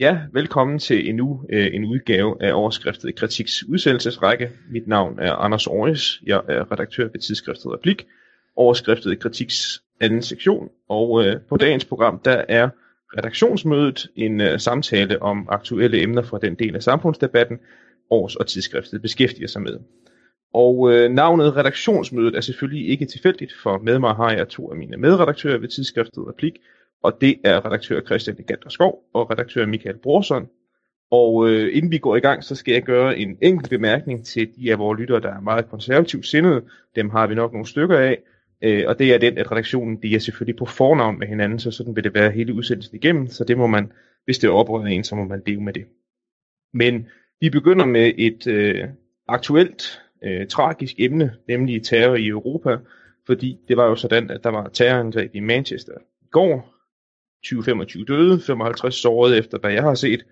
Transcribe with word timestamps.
Ja, 0.00 0.18
velkommen 0.32 0.78
til 0.78 1.08
endnu 1.08 1.44
øh, 1.50 1.70
en 1.72 1.84
udgave 1.84 2.42
af 2.42 2.52
overskriftet 2.54 3.14
Kritiks 3.14 3.64
udsendelsesrække. 3.68 4.50
Mit 4.70 4.88
navn 4.88 5.18
er 5.18 5.32
Anders 5.32 5.66
Aarhus. 5.66 6.22
Jeg 6.26 6.40
er 6.48 6.72
redaktør 6.72 7.08
ved 7.08 7.20
tidsskriftet 7.20 7.72
Replik. 7.72 8.06
Overskriftet 8.56 9.20
Kritiks 9.20 9.82
anden 10.00 10.22
sektion. 10.22 10.68
Og 10.88 11.24
øh, 11.24 11.40
på 11.48 11.56
dagens 11.56 11.84
program, 11.84 12.20
der 12.24 12.44
er 12.48 12.68
redaktionsmødet 13.18 14.06
en 14.16 14.40
øh, 14.40 14.58
samtale 14.60 15.22
om 15.22 15.48
aktuelle 15.50 16.02
emner 16.02 16.22
fra 16.22 16.38
den 16.38 16.54
del 16.54 16.76
af 16.76 16.82
samfundsdebatten, 16.82 17.58
års 18.10 18.36
og 18.36 18.46
tidsskriftet 18.46 19.02
beskæftiger 19.02 19.48
sig 19.48 19.62
med. 19.62 19.78
Og 20.54 20.92
øh, 20.92 21.10
navnet 21.10 21.56
redaktionsmødet 21.56 22.36
er 22.36 22.40
selvfølgelig 22.40 22.88
ikke 22.88 23.06
tilfældigt, 23.06 23.52
for 23.62 23.78
med 23.78 23.98
mig 23.98 24.14
har 24.14 24.32
jeg 24.32 24.48
to 24.48 24.70
af 24.70 24.76
mine 24.76 24.96
medredaktører 24.96 25.58
ved 25.58 25.68
tidsskriftet 25.68 26.28
Replik, 26.28 26.54
og 27.02 27.20
det 27.20 27.36
er 27.44 27.66
redaktør 27.66 28.00
Christian 28.00 28.36
Legander 28.36 28.68
Skov 28.68 29.02
og 29.14 29.30
redaktør 29.30 29.66
Michael 29.66 29.98
Brorson. 29.98 30.48
Og 31.10 31.50
øh, 31.50 31.76
inden 31.76 31.90
vi 31.90 31.98
går 31.98 32.16
i 32.16 32.20
gang, 32.20 32.44
så 32.44 32.54
skal 32.54 32.72
jeg 32.72 32.82
gøre 32.82 33.18
en 33.18 33.38
enkelt 33.42 33.70
bemærkning 33.70 34.24
til 34.24 34.50
de 34.56 34.72
af 34.72 34.78
vores 34.78 35.00
lyttere, 35.00 35.20
der 35.20 35.34
er 35.34 35.40
meget 35.40 35.70
konservativt 35.70 36.26
sindede. 36.26 36.62
Dem 36.96 37.10
har 37.10 37.26
vi 37.26 37.34
nok 37.34 37.52
nogle 37.52 37.66
stykker 37.66 37.98
af. 37.98 38.18
Øh, 38.62 38.84
og 38.86 38.98
det 38.98 39.14
er 39.14 39.18
den, 39.18 39.38
at 39.38 39.52
redaktionen 39.52 40.02
de 40.02 40.14
er 40.14 40.18
selvfølgelig 40.18 40.58
på 40.58 40.64
fornavn 40.64 41.18
med 41.18 41.26
hinanden, 41.26 41.58
så 41.58 41.70
sådan 41.70 41.96
vil 41.96 42.04
det 42.04 42.14
være 42.14 42.30
hele 42.30 42.54
udsendelsen 42.54 42.96
igennem. 42.96 43.26
Så 43.26 43.44
det 43.44 43.58
må 43.58 43.66
man, 43.66 43.92
hvis 44.24 44.38
det 44.38 44.50
oprører 44.50 44.86
en, 44.86 45.04
så 45.04 45.14
må 45.14 45.24
man 45.24 45.42
leve 45.46 45.60
med 45.60 45.72
det. 45.72 45.84
Men 46.74 47.08
vi 47.40 47.50
begynder 47.50 47.86
med 47.86 48.12
et 48.18 48.46
øh, 48.46 48.88
aktuelt, 49.28 50.02
øh, 50.24 50.46
tragisk 50.46 50.94
emne, 50.98 51.34
nemlig 51.48 51.82
terror 51.82 52.14
i 52.14 52.26
Europa. 52.26 52.76
Fordi 53.26 53.58
det 53.68 53.76
var 53.76 53.86
jo 53.86 53.94
sådan, 53.94 54.30
at 54.30 54.44
der 54.44 54.50
var 54.50 54.68
terrorangreb 54.68 55.34
i 55.34 55.40
Manchester 55.40 55.92
i 56.22 56.26
går, 56.30 56.79
20-25 57.46 58.04
døde, 58.04 58.40
55 58.40 58.94
sårede 58.94 59.38
efter, 59.38 59.58
hvad 59.58 59.72
jeg 59.72 59.82
har 59.82 59.94
set, 59.94 60.24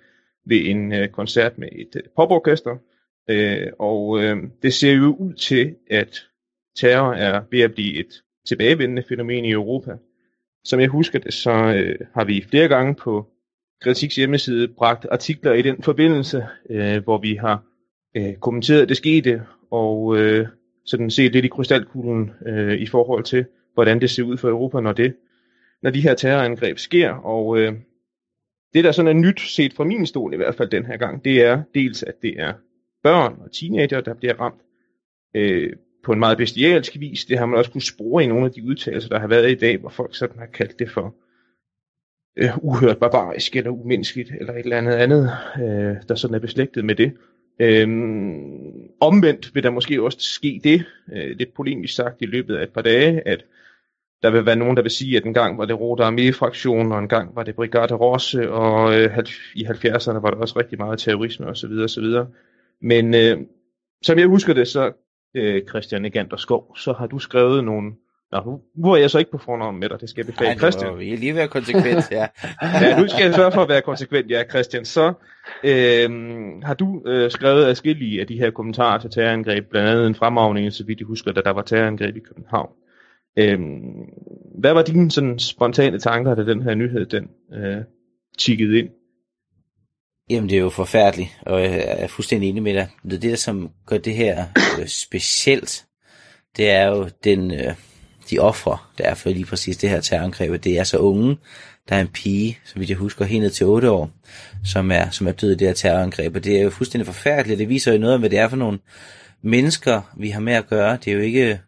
ved 0.47 0.61
en 0.67 0.93
øh, 0.93 1.09
koncert 1.09 1.59
med 1.59 1.69
et 1.73 1.97
øh, 1.97 2.03
poporkester. 2.17 2.77
Øh, 3.31 3.67
og 3.79 4.23
øh, 4.23 4.37
det 4.63 4.75
ser 4.75 4.93
jo 4.93 5.17
ud 5.19 5.33
til, 5.33 5.75
at 5.91 6.23
terror 6.77 7.13
er 7.13 7.43
ved 7.51 7.61
at 7.61 7.73
blive 7.73 7.99
et 8.01 8.23
tilbagevendende 8.49 9.03
fænomen 9.09 9.45
i 9.45 9.51
Europa. 9.51 9.97
Som 10.65 10.81
jeg 10.81 10.89
husker 10.89 11.19
det, 11.19 11.35
så 11.35 11.51
øh, 11.51 11.99
har 12.15 12.25
vi 12.25 12.45
flere 12.51 12.69
gange 12.69 12.95
på 12.95 13.27
Kritiks 13.81 14.17
hjemmeside 14.17 14.69
bragt 14.69 15.07
artikler 15.11 15.53
i 15.53 15.63
den 15.63 15.83
forbindelse, 15.83 16.47
øh, 16.71 17.05
hvor 17.05 17.19
vi 17.19 17.35
har 17.35 17.63
øh, 18.17 18.35
kommenteret 18.35 18.89
det 18.89 18.97
skete, 18.97 19.43
og 19.71 20.17
øh, 20.19 20.47
sådan 20.87 21.11
set 21.11 21.33
lidt 21.33 21.45
i 21.45 21.49
krystalkuglen 21.49 22.31
øh, 22.47 22.75
i 22.81 22.87
forhold 22.87 23.25
til, 23.25 23.45
hvordan 23.75 24.01
det 24.01 24.11
ser 24.11 24.23
ud 24.23 24.37
for 24.37 24.49
Europa, 24.49 24.81
når 24.81 24.93
det 24.93 25.15
når 25.83 25.91
de 25.91 26.01
her 26.01 26.15
terrorangreb 26.15 26.79
sker. 26.79 27.11
Og 27.11 27.59
øh, 27.59 27.73
det, 28.75 28.85
der 28.85 28.93
sådan 28.93 29.17
er 29.17 29.21
nyt 29.21 29.41
set 29.41 29.73
fra 29.73 29.85
min 29.85 30.07
stol 30.07 30.35
i 30.35 30.37
hvert 30.37 30.55
fald 30.55 30.69
den 30.69 30.87
her 30.87 30.97
gang, 30.97 31.25
det 31.25 31.43
er 31.43 31.63
dels, 31.75 32.03
at 32.03 32.15
det 32.23 32.41
er 32.41 32.53
børn 33.03 33.37
og 33.41 33.53
teenager, 33.53 34.01
der 34.01 34.15
bliver 34.15 34.41
ramt 34.41 34.61
øh, 35.35 35.73
på 36.05 36.13
en 36.13 36.19
meget 36.19 36.39
bestialsk 36.39 36.97
vis. 37.01 37.25
Det 37.25 37.39
har 37.39 37.47
man 37.47 37.59
også 37.59 37.71
kunne 37.71 37.83
spore 37.83 38.25
i 38.25 38.27
nogle 38.27 38.47
af 38.47 38.53
de 38.53 38.65
udtalelser, 38.65 39.09
der 39.09 39.19
har 39.19 39.27
været 39.27 39.51
i 39.51 39.55
dag, 39.55 39.79
hvor 39.79 39.89
folk 39.89 40.15
sådan 40.15 40.39
har 40.39 40.47
kaldt 40.47 40.79
det 40.79 40.91
for 40.91 41.15
øh, 42.37 42.59
uhørt 42.63 42.99
barbarisk 42.99 43.57
eller 43.57 43.71
umenneskeligt, 43.71 44.31
eller 44.41 44.53
et 44.53 44.59
eller 44.59 44.79
andet 44.79 44.93
andet, 44.93 45.31
øh, 45.57 45.97
der 46.09 46.15
sådan 46.15 46.35
er 46.35 46.39
beslægtet 46.39 46.85
med 46.85 46.95
det. 46.95 47.13
Øhm, 47.61 48.89
omvendt 49.01 49.55
vil 49.55 49.63
der 49.63 49.71
måske 49.71 50.03
også 50.03 50.19
ske 50.21 50.61
det, 50.65 50.85
øh, 51.13 51.37
lidt 51.37 51.55
polemisk 51.55 51.95
sagt 51.95 52.23
i 52.23 52.27
løbet 52.27 52.57
af 52.57 52.63
et 52.63 52.73
par 52.73 52.83
dage, 52.83 53.29
at 53.29 53.45
der 54.23 54.31
vil 54.31 54.47
være 54.47 54.57
nogen, 54.57 54.77
der 54.77 54.83
vil 54.83 54.91
sige, 54.91 55.17
at 55.17 55.25
en 55.25 55.35
gang 55.35 55.59
var 55.59 55.65
det 55.65 55.81
Rote 55.81 56.05
Armee-fraktion, 56.05 56.93
og 56.93 56.99
en 56.99 57.09
gang 57.09 57.37
var 57.37 57.43
det 57.43 57.55
Brigade 57.55 57.95
Rosse, 57.95 58.51
og 58.51 58.95
øh, 58.95 59.19
i 59.55 59.65
70'erne 59.65 60.19
var 60.19 60.31
der 60.31 60.37
også 60.37 60.59
rigtig 60.59 60.79
meget 60.79 60.99
terrorisme 60.99 61.47
osv. 61.47 61.73
osv. 61.85 62.05
Men 62.83 63.15
øh, 63.15 63.39
som 64.03 64.19
jeg 64.19 64.27
husker 64.27 64.55
det, 64.55 64.69
så 64.69 64.93
øh, 65.35 65.63
Christian 65.69 66.05
Egander 66.05 66.37
Skov, 66.37 66.77
så 66.77 66.93
har 66.93 67.07
du 67.07 67.19
skrevet 67.19 67.65
nogle 67.65 67.93
Nå, 68.33 68.41
nu, 68.47 68.61
nu 68.77 68.93
er 68.93 68.97
jeg 68.97 69.11
så 69.11 69.19
ikke 69.19 69.31
på 69.31 69.39
fornavn 69.39 69.81
med 69.81 69.89
dig, 69.89 70.01
det 70.01 70.11
skal 70.11 70.21
jeg 70.21 70.27
beklage. 70.27 70.59
Christian. 70.59 70.99
Vi 70.99 71.17
lige 71.17 71.35
være 71.35 71.49
konsekvent, 71.49 72.11
ja. 72.11 72.27
ja, 72.83 73.01
nu 73.01 73.09
skal 73.09 73.25
jeg 73.25 73.35
sørge 73.35 73.53
for 73.53 73.63
at 73.63 73.69
være 73.69 73.83
konsekvent, 73.83 74.31
ja, 74.31 74.43
Christian. 74.51 74.85
Så 74.85 75.13
øh, 75.65 76.11
har 76.63 76.75
du 76.75 77.03
øh, 77.07 77.31
skrevet 77.31 77.65
adskillige 77.65 78.21
af 78.21 78.27
de 78.27 78.39
her 78.39 78.51
kommentarer 78.51 78.99
til 78.99 79.11
terrorangreb, 79.11 79.71
blandt 79.71 79.89
andet 79.89 80.07
en 80.07 80.15
fremavning, 80.15 80.73
så 80.73 80.85
vidt 80.85 81.01
jeg 81.01 81.07
husker, 81.07 81.33
da 81.33 81.41
der 81.41 81.51
var 81.51 81.63
terrorangreb 81.63 82.17
i 82.17 82.21
København. 82.21 82.71
Øhm, 83.39 84.09
hvad 84.59 84.73
var 84.73 84.83
dine 84.83 85.11
sådan 85.11 85.39
spontane 85.39 85.99
tanker, 85.99 86.35
da 86.35 86.45
den 86.45 86.63
her 86.63 86.75
nyhed 86.75 87.07
den 87.07 87.29
øh, 87.55 87.83
tikkede 88.39 88.79
ind? 88.79 88.89
Jamen 90.31 90.51
det 90.51 90.57
er 90.57 90.63
jo 90.63 90.71
forfærdeligt, 90.71 91.31
og 91.47 91.63
jeg 91.63 91.85
er 91.87 92.07
fuldstændig 92.07 92.49
enig 92.49 92.63
med 92.63 92.75
dig. 92.75 92.89
Det, 93.03 93.23
det 93.23 93.31
der 93.31 93.37
som 93.37 93.71
gør 93.87 93.99
det 93.99 94.15
her 94.15 94.45
øh, 94.81 94.87
specielt, 94.87 95.87
det 96.57 96.71
er 96.71 96.87
jo 96.87 97.09
den, 97.25 97.51
øh, 97.51 97.75
de 98.31 98.39
ofre, 98.39 98.79
der 98.99 99.05
er 99.05 99.15
for 99.15 99.31
lige 99.31 99.45
præcis 99.45 99.77
det 99.77 99.91
her 99.91 100.01
terrorangreb. 100.01 100.65
Det 100.65 100.79
er 100.79 100.85
så 100.85 100.99
unge. 100.99 101.37
Der 101.89 101.97
er 101.97 102.01
en 102.01 102.09
pige, 102.09 102.59
som 102.65 102.83
jeg 102.83 102.97
husker, 102.97 103.25
helt 103.25 103.43
ned 103.43 103.51
til 103.51 103.67
8 103.67 103.91
år, 103.91 104.11
som 104.65 104.91
er, 104.91 105.11
som 105.11 105.27
er 105.27 105.33
død 105.33 105.51
i 105.51 105.55
det 105.55 105.67
her 105.67 105.75
terrorangreb. 105.75 106.37
Og 106.37 106.45
det 106.45 106.59
er 106.59 106.63
jo 106.63 106.71
fuldstændig 106.71 107.07
forfærdeligt. 107.07 107.59
Det 107.59 107.69
viser 107.69 107.93
jo 107.93 107.99
noget 107.99 108.15
om, 108.15 108.21
hvad 108.21 108.31
det 108.31 108.39
er 108.39 108.49
for 108.49 108.57
nogle 108.57 108.79
mennesker, 109.43 110.15
vi 110.17 110.29
har 110.29 110.41
med 110.41 110.53
at 110.53 110.69
gøre. 110.69 110.99
Det 111.05 111.09
er 111.09 111.15
jo 111.15 111.21
ikke 111.21 111.61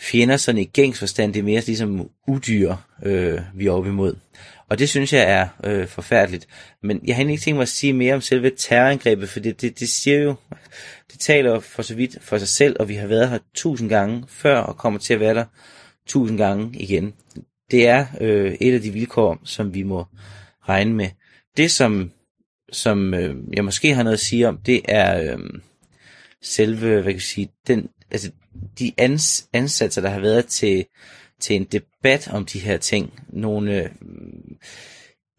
fjender 0.00 0.36
sådan 0.36 0.60
i 0.60 0.64
gængs 0.64 0.98
forstand, 0.98 1.32
det 1.34 1.40
er 1.40 1.44
mere 1.44 1.60
ligesom 1.60 2.10
udyr, 2.28 2.74
øh, 3.02 3.38
vi 3.54 3.66
er 3.66 3.72
oppe 3.72 3.88
imod. 3.88 4.16
Og 4.68 4.78
det 4.78 4.88
synes 4.88 5.12
jeg 5.12 5.30
er 5.30 5.48
øh, 5.64 5.88
forfærdeligt. 5.88 6.48
Men 6.82 7.00
jeg 7.04 7.16
har 7.16 7.22
ikke 7.22 7.42
tænkt 7.42 7.56
mig 7.56 7.62
at 7.62 7.68
sige 7.68 7.92
mere 7.92 8.14
om 8.14 8.20
selve 8.20 8.50
terrorangrebet, 8.56 9.28
for 9.28 9.40
det, 9.40 9.60
det, 9.60 9.80
det 9.80 9.88
siger 9.88 10.18
jo, 10.18 10.34
det 11.12 11.20
taler 11.20 11.60
for 11.60 11.82
så 11.82 11.94
vidt 11.94 12.18
for 12.20 12.38
sig 12.38 12.48
selv, 12.48 12.76
og 12.80 12.88
vi 12.88 12.94
har 12.94 13.06
været 13.06 13.28
her 13.28 13.38
tusind 13.54 13.88
gange 13.88 14.24
før, 14.28 14.58
og 14.58 14.76
kommer 14.76 14.98
til 14.98 15.14
at 15.14 15.20
være 15.20 15.34
der 15.34 15.44
tusind 16.06 16.38
gange 16.38 16.78
igen. 16.78 17.14
Det 17.70 17.88
er 17.88 18.06
øh, 18.20 18.56
et 18.60 18.74
af 18.74 18.80
de 18.80 18.90
vilkår, 18.90 19.40
som 19.44 19.74
vi 19.74 19.82
må 19.82 20.04
regne 20.68 20.94
med. 20.94 21.08
Det, 21.56 21.70
som, 21.70 22.10
som 22.72 23.14
øh, 23.14 23.36
jeg 23.52 23.64
måske 23.64 23.94
har 23.94 24.02
noget 24.02 24.16
at 24.16 24.20
sige 24.20 24.48
om, 24.48 24.58
det 24.66 24.80
er 24.88 25.32
øh, 25.32 25.38
selve, 26.42 26.92
hvad 26.92 27.02
kan 27.02 27.12
jeg 27.12 27.22
sige, 27.22 27.48
den, 27.66 27.88
altså 28.10 28.30
de 28.78 28.92
ans, 28.98 29.48
ansatser, 29.52 30.02
der 30.02 30.08
har 30.08 30.20
været 30.20 30.46
til, 30.46 30.84
til 31.40 31.56
en 31.56 31.64
debat 31.64 32.28
om 32.32 32.46
de 32.46 32.58
her 32.58 32.76
ting, 32.76 33.20
nogle 33.28 33.82
øh, 33.82 33.90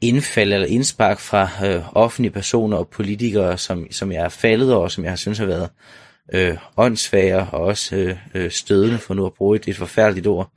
indfald 0.02 0.54
eller 0.54 0.68
indspark 0.68 1.20
fra 1.20 1.50
øh, 1.66 1.98
offentlige 1.98 2.32
personer 2.32 2.78
og 2.78 2.88
politikere, 2.88 3.58
som, 3.58 3.92
som 3.92 4.12
jeg 4.12 4.24
er 4.24 4.30
faldet 4.30 4.74
over, 4.74 4.88
som 4.88 5.06
jeg 5.06 5.18
synes 5.20 5.38
har 5.38 5.46
været 5.46 5.70
øh, 6.34 6.58
åndssvage 6.78 7.38
og 7.38 7.62
også 7.62 7.96
øh, 7.96 8.18
øh, 8.34 8.52
stødende, 8.52 8.98
for 8.98 9.14
nu 9.14 9.26
at 9.26 9.34
bruge 9.34 9.56
et, 9.56 9.68
et 9.68 9.78
forfærdeligt 9.78 10.28
ord. 10.28 10.52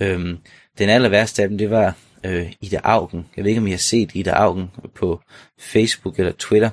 Øh, 0.00 0.38
den 0.78 0.88
aller 0.88 1.08
værste 1.08 1.42
af 1.42 1.48
dem, 1.48 1.58
det 1.58 1.70
var 1.70 1.94
øh, 2.24 2.52
Ida 2.60 2.80
Augen. 2.84 3.26
Jeg 3.36 3.44
ved 3.44 3.50
ikke, 3.50 3.60
om 3.60 3.66
I 3.66 3.70
har 3.70 3.78
set 3.78 4.10
Ida 4.14 4.30
Augen 4.30 4.70
på 4.94 5.20
Facebook 5.58 6.18
eller 6.18 6.32
Twitter, 6.32 6.70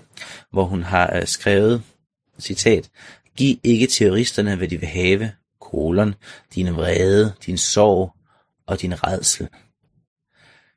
hvor 0.51 0.63
hun 0.63 0.83
har 0.83 1.15
øh, 1.15 1.27
skrevet, 1.27 1.83
citat, 2.39 2.89
Giv 3.37 3.57
ikke 3.63 3.87
terroristerne, 3.87 4.55
hvad 4.55 4.67
de 4.67 4.79
vil 4.79 4.89
have, 4.89 5.31
kolon, 5.61 6.15
din 6.55 6.75
vrede, 6.75 7.33
din 7.45 7.57
sorg 7.57 8.11
og 8.67 8.81
din 8.81 9.03
redsel. 9.03 9.47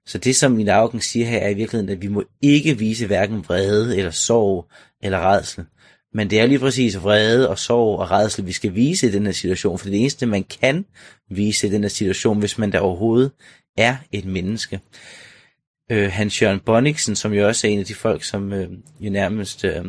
Så 0.06 0.18
det, 0.18 0.36
som 0.36 0.52
min 0.52 0.68
Augen 0.68 1.00
siger 1.00 1.26
her, 1.26 1.38
er 1.38 1.48
i 1.48 1.54
virkeligheden, 1.54 1.92
at 1.92 2.02
vi 2.02 2.08
må 2.08 2.24
ikke 2.42 2.78
vise 2.78 3.06
hverken 3.06 3.44
vrede 3.48 3.96
eller 3.98 4.10
sorg 4.10 4.68
eller 5.02 5.20
redsel. 5.20 5.64
Men 6.12 6.30
det 6.30 6.40
er 6.40 6.46
lige 6.46 6.58
præcis 6.58 7.02
vrede 7.02 7.48
og 7.48 7.58
sorg 7.58 7.98
og 7.98 8.10
redsel, 8.10 8.46
vi 8.46 8.52
skal 8.52 8.74
vise 8.74 9.06
i 9.06 9.10
den 9.10 9.26
her 9.26 9.32
situation, 9.32 9.78
for 9.78 9.84
det 9.84 9.90
er 9.90 9.94
det 9.94 10.00
eneste, 10.00 10.26
man 10.26 10.44
kan 10.44 10.84
vise 11.30 11.66
i 11.66 11.70
den 11.70 11.82
her 11.82 11.88
situation, 11.88 12.38
hvis 12.38 12.58
man 12.58 12.72
der 12.72 12.78
overhovedet 12.78 13.30
er 13.76 13.96
et 14.12 14.24
menneske. 14.24 14.80
Øh, 15.90 16.12
Hans 16.12 16.42
Jørgen 16.42 16.60
Bonniksen, 16.60 17.16
som 17.16 17.32
jo 17.32 17.46
også 17.48 17.66
er 17.66 17.70
en 17.70 17.78
af 17.78 17.84
de 17.84 17.94
folk, 17.94 18.24
som 18.24 18.52
øh, 18.52 18.70
jo 19.00 19.10
nærmest 19.10 19.64
øh, 19.64 19.84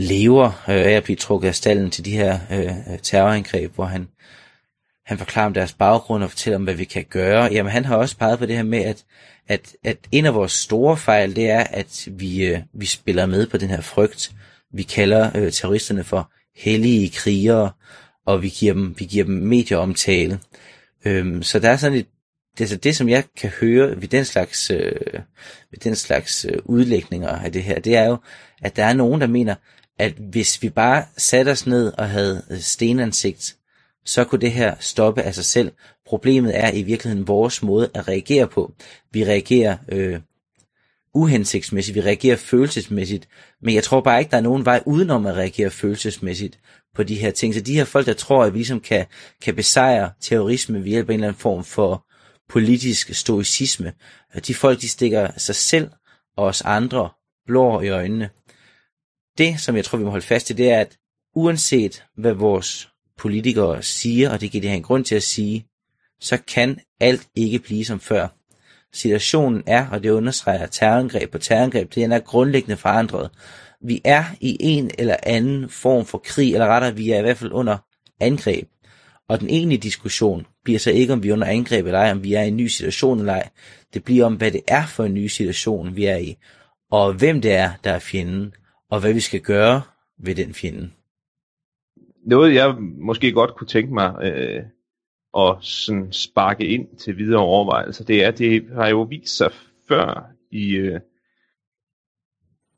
lever 0.00 0.46
øh, 0.46 0.74
af 0.74 0.90
at 0.90 1.04
blive 1.04 1.16
trukket 1.16 1.48
af 1.48 1.54
stallen 1.54 1.90
til 1.90 2.04
de 2.04 2.10
her 2.10 2.38
øh, 2.50 2.98
terrorangreb, 3.02 3.74
hvor 3.74 3.84
han, 3.84 4.08
han 5.06 5.18
forklarer 5.18 5.46
om 5.46 5.54
deres 5.54 5.72
baggrund 5.72 6.22
og 6.22 6.30
fortæller 6.30 6.56
om, 6.56 6.64
hvad 6.64 6.74
vi 6.74 6.84
kan 6.84 7.04
gøre. 7.10 7.44
Jamen 7.52 7.72
han 7.72 7.84
har 7.84 7.96
også 7.96 8.16
peget 8.16 8.38
på 8.38 8.46
det 8.46 8.56
her 8.56 8.62
med, 8.62 8.78
at, 8.78 9.04
at, 9.48 9.72
at 9.84 9.96
en 10.12 10.26
af 10.26 10.34
vores 10.34 10.52
store 10.52 10.96
fejl, 10.96 11.36
det 11.36 11.50
er, 11.50 11.64
at 11.70 12.08
vi, 12.10 12.46
øh, 12.46 12.58
vi 12.72 12.86
spiller 12.86 13.26
med 13.26 13.46
på 13.46 13.56
den 13.56 13.68
her 13.68 13.80
frygt. 13.80 14.32
Vi 14.72 14.82
kalder 14.82 15.30
øh, 15.36 15.52
terroristerne 15.52 16.04
for 16.04 16.32
hellige 16.56 17.10
krigere, 17.10 17.70
og 18.26 18.42
vi 18.42 18.48
giver 18.48 18.74
dem, 18.74 18.94
vi 18.98 19.04
giver 19.04 19.24
dem 19.24 19.34
medieomtale. 19.34 20.40
Øhm, 21.04 21.42
så 21.42 21.58
der 21.58 21.70
er 21.70 21.76
sådan 21.76 21.98
et, 21.98 22.06
det, 22.52 22.60
altså 22.60 22.76
det, 22.76 22.96
som 22.96 23.08
jeg 23.08 23.24
kan 23.36 23.50
høre 23.50 24.00
ved 24.00 24.08
den 24.08 24.24
slags, 24.24 24.70
øh, 24.70 24.92
ved 25.70 25.78
den 25.84 25.96
slags 25.96 26.44
øh, 26.44 26.58
udlægninger 26.64 27.28
af 27.28 27.52
det 27.52 27.62
her, 27.62 27.80
det 27.80 27.96
er 27.96 28.04
jo, 28.04 28.16
at 28.62 28.76
der 28.76 28.84
er 28.84 28.92
nogen, 28.92 29.20
der 29.20 29.26
mener, 29.26 29.54
at 30.00 30.12
hvis 30.12 30.62
vi 30.62 30.68
bare 30.68 31.04
satte 31.16 31.50
os 31.50 31.66
ned 31.66 31.92
og 31.98 32.08
havde 32.08 32.42
øh, 32.50 32.58
stenansigt, 32.58 33.56
så 34.04 34.24
kunne 34.24 34.40
det 34.40 34.52
her 34.52 34.74
stoppe 34.80 35.22
af 35.22 35.34
sig 35.34 35.44
selv. 35.44 35.72
Problemet 36.06 36.58
er 36.58 36.72
i 36.72 36.82
virkeligheden 36.82 37.28
vores 37.28 37.62
måde 37.62 37.90
at 37.94 38.08
reagere 38.08 38.46
på. 38.46 38.72
Vi 39.12 39.24
reagerer 39.24 39.76
øh, 39.88 40.20
uhensigtsmæssigt, 41.14 41.94
vi 41.94 42.00
reagerer 42.00 42.36
følelsesmæssigt, 42.36 43.28
men 43.62 43.74
jeg 43.74 43.84
tror 43.84 44.00
bare 44.00 44.18
ikke, 44.18 44.30
der 44.30 44.36
er 44.36 44.40
nogen 44.40 44.64
vej 44.64 44.82
udenom 44.86 45.26
at 45.26 45.34
reagere 45.34 45.70
følelsesmæssigt 45.70 46.58
på 46.94 47.02
de 47.02 47.14
her 47.14 47.30
ting. 47.30 47.54
Så 47.54 47.60
de 47.60 47.74
her 47.74 47.84
folk, 47.84 48.06
der 48.06 48.12
tror, 48.12 48.44
at 48.44 48.52
vi 48.52 48.58
ligesom 48.58 48.80
kan, 48.80 49.06
kan 49.42 49.54
besejre 49.54 50.10
terrorisme 50.20 50.78
ved 50.78 50.88
hjælp 50.88 51.08
af 51.08 51.14
en 51.14 51.20
eller 51.20 51.28
anden 51.28 51.40
form 51.40 51.64
for 51.64 52.06
politisk 52.48 53.14
stoicisme, 53.14 53.92
de 54.46 54.54
folk, 54.54 54.80
de 54.80 54.88
stikker 54.88 55.28
sig 55.36 55.54
selv 55.54 55.90
og 56.36 56.46
os 56.46 56.62
andre 56.62 57.10
blå 57.46 57.80
i 57.80 57.88
øjnene. 57.88 58.30
Det, 59.38 59.60
som 59.60 59.76
jeg 59.76 59.84
tror, 59.84 59.98
vi 59.98 60.04
må 60.04 60.10
holde 60.10 60.26
fast 60.26 60.50
i, 60.50 60.52
det 60.52 60.70
er, 60.70 60.80
at 60.80 60.96
uanset 61.34 62.04
hvad 62.16 62.32
vores 62.32 62.88
politikere 63.18 63.82
siger, 63.82 64.30
og 64.30 64.40
det 64.40 64.50
giver 64.50 64.62
det 64.62 64.70
her 64.70 64.76
en 64.76 64.82
grund 64.82 65.04
til 65.04 65.14
at 65.14 65.22
sige, 65.22 65.66
så 66.20 66.38
kan 66.46 66.80
alt 67.00 67.28
ikke 67.34 67.58
blive 67.58 67.84
som 67.84 68.00
før. 68.00 68.28
Situationen 68.92 69.62
er, 69.66 69.86
og 69.88 70.02
det 70.02 70.10
understreger 70.10 70.66
terrorangreb 70.66 71.30
på 71.30 71.38
terrorangreb, 71.38 71.94
det 71.94 72.04
er 72.04 72.18
grundlæggende 72.18 72.76
forandret. 72.76 73.30
Vi 73.82 74.00
er 74.04 74.24
i 74.40 74.56
en 74.60 74.90
eller 74.98 75.16
anden 75.22 75.68
form 75.68 76.04
for 76.04 76.18
krig, 76.18 76.52
eller 76.52 76.66
rettere, 76.66 76.96
vi 76.96 77.10
er 77.10 77.18
i 77.18 77.22
hvert 77.22 77.38
fald 77.38 77.52
under 77.52 77.76
angreb. 78.20 78.68
Og 79.28 79.40
den 79.40 79.50
egentlige 79.50 79.80
diskussion 79.80 80.46
bliver 80.64 80.78
så 80.78 80.90
ikke, 80.90 81.12
om 81.12 81.22
vi 81.22 81.28
er 81.28 81.32
under 81.32 81.46
angreb 81.46 81.86
eller 81.86 81.98
ej, 81.98 82.10
om 82.10 82.24
vi 82.24 82.34
er 82.34 82.42
i 82.42 82.48
en 82.48 82.56
ny 82.56 82.66
situation 82.66 83.18
eller 83.18 83.32
ej. 83.32 83.48
Det 83.94 84.04
bliver 84.04 84.26
om, 84.26 84.34
hvad 84.34 84.50
det 84.50 84.60
er 84.68 84.86
for 84.86 85.04
en 85.04 85.14
ny 85.14 85.26
situation, 85.26 85.96
vi 85.96 86.04
er 86.04 86.16
i, 86.16 86.36
og 86.90 87.12
hvem 87.12 87.40
det 87.40 87.52
er, 87.52 87.72
der 87.84 87.92
er 87.92 87.98
fjenden, 87.98 88.54
og 88.90 89.00
hvad 89.00 89.12
vi 89.12 89.20
skal 89.20 89.40
gøre 89.40 89.82
ved 90.18 90.34
den 90.34 90.54
fjende. 90.54 90.90
Noget, 92.26 92.54
jeg 92.54 92.74
måske 92.80 93.32
godt 93.32 93.56
kunne 93.56 93.68
tænke 93.68 93.94
mig 93.94 94.14
øh, 94.22 94.62
at 95.38 95.64
sådan 95.64 96.12
sparke 96.12 96.66
ind 96.66 96.96
til 96.96 97.18
videre 97.18 97.40
overvejelser, 97.40 98.04
det 98.04 98.24
er, 98.24 98.28
at 98.28 98.38
det 98.38 98.68
har 98.74 98.88
jo 98.88 99.02
vist 99.02 99.36
sig 99.36 99.52
før 99.88 100.30
i, 100.50 100.70
øh, 100.70 101.00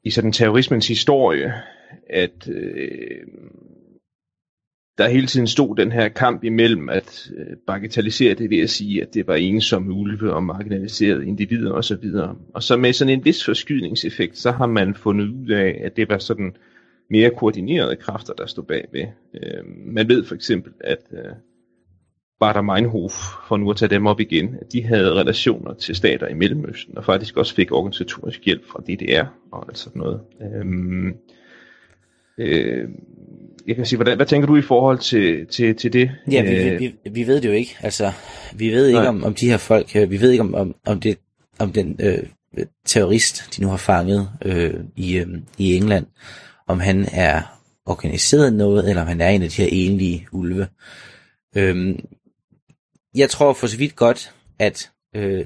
i 0.05 0.11
sådan 0.11 0.33
terrorismens 0.33 0.89
historie, 0.89 1.53
at 2.11 2.49
øh, 2.49 3.27
der 4.99 5.09
hele 5.09 5.27
tiden 5.27 5.47
stod 5.47 5.77
den 5.77 5.93
her 5.93 6.09
kamp 6.09 6.45
imellem 6.45 6.89
at 6.89 7.31
øh, 7.37 7.57
bagatellisere 7.67 8.35
det 8.35 8.51
ved 8.51 8.59
at 8.59 8.71
sige, 8.71 9.03
at 9.03 9.15
det 9.15 9.27
var 9.27 9.35
ensomme 9.35 9.93
ulve 9.93 10.35
og 10.35 10.43
marginaliserede 10.43 11.27
individer 11.27 11.73
osv. 11.73 12.15
Og, 12.15 12.37
og 12.55 12.63
så 12.63 12.77
med 12.77 12.93
sådan 12.93 13.13
en 13.13 13.25
vis 13.25 13.45
forskydningseffekt, 13.45 14.39
så 14.39 14.51
har 14.51 14.67
man 14.67 14.95
fundet 14.95 15.29
ud 15.29 15.51
af, 15.51 15.81
at 15.85 15.97
det 15.97 16.09
var 16.09 16.19
sådan 16.19 16.57
mere 17.11 17.31
koordinerede 17.31 17.97
kræfter, 17.97 18.33
der 18.33 18.47
stod 18.47 18.65
bagved. 18.65 19.07
Øh, 19.35 19.65
man 19.87 20.09
ved 20.09 20.25
for 20.25 20.35
eksempel, 20.35 20.73
at 20.81 21.03
øh, 21.13 21.33
Bader 22.41 22.63
Meinhof, 22.63 23.13
for 23.49 23.57
nu 23.57 23.71
at 23.71 23.77
tage 23.77 23.89
dem 23.89 24.07
op 24.07 24.21
igen, 24.21 24.57
at 24.61 24.73
de 24.73 24.83
havde 24.85 25.15
relationer 25.15 25.75
til 25.75 25.95
stater 25.95 26.29
i 26.29 26.35
Mellemøsten, 26.35 26.99
og 26.99 27.05
faktisk 27.05 27.37
også 27.37 27.55
fik 27.55 27.73
organisatorisk 27.73 28.45
hjælp 28.45 28.65
fra 28.65 28.81
DDR 28.81 29.27
og 29.53 29.65
alt 29.69 29.79
sådan 29.79 30.01
noget. 30.03 30.21
Øh, 30.43 30.65
øh, 32.43 32.89
jeg 33.67 33.77
kan 33.77 33.87
sige, 33.87 33.97
hvordan, 33.97 34.17
hvad 34.17 34.27
tænker 34.27 34.47
du 34.47 34.57
i 34.57 34.63
forhold 34.63 34.99
til, 34.99 35.47
til, 35.47 35.77
til 35.77 35.93
det? 35.93 36.11
Ja, 36.31 36.43
vi, 36.43 36.71
vi, 36.71 36.77
vi, 37.05 37.11
vi 37.11 37.27
ved 37.27 37.41
det 37.41 37.49
jo 37.49 37.53
ikke. 37.53 37.77
Altså, 37.81 38.13
vi 38.55 38.71
ved 38.71 38.87
ikke 38.87 39.09
om, 39.09 39.25
om 39.25 39.35
de 39.35 39.51
her 39.51 39.57
folk, 39.57 39.97
øh, 39.97 40.11
vi 40.11 40.21
ved 40.21 40.31
ikke 40.31 40.43
om, 40.43 40.55
om, 40.55 40.75
om, 40.87 41.01
det, 41.01 41.19
om 41.59 41.73
den 41.73 41.97
øh, 42.01 42.19
terrorist, 42.87 43.57
de 43.57 43.63
nu 43.63 43.69
har 43.69 43.77
fanget 43.77 44.29
øh, 44.45 44.75
i, 44.97 45.19
øh, 45.19 45.27
i 45.59 45.77
England, 45.77 46.07
om 46.69 46.81
han 46.81 47.09
er 47.13 47.43
organiseret 47.87 48.53
noget, 48.53 48.89
eller 48.89 49.03
om 49.03 49.09
han 49.09 49.21
er 49.21 49.29
en 49.29 49.43
af 49.43 49.49
de 49.49 49.63
her 49.63 49.69
enlige 49.73 50.27
ulve. 50.33 50.67
Øhm, 51.57 51.99
jeg 53.15 53.31
tror 53.31 53.53
for 53.53 53.67
så 53.67 53.79
vidt 53.79 53.97
godt, 53.97 54.35
at 54.59 54.91
øh, 55.17 55.45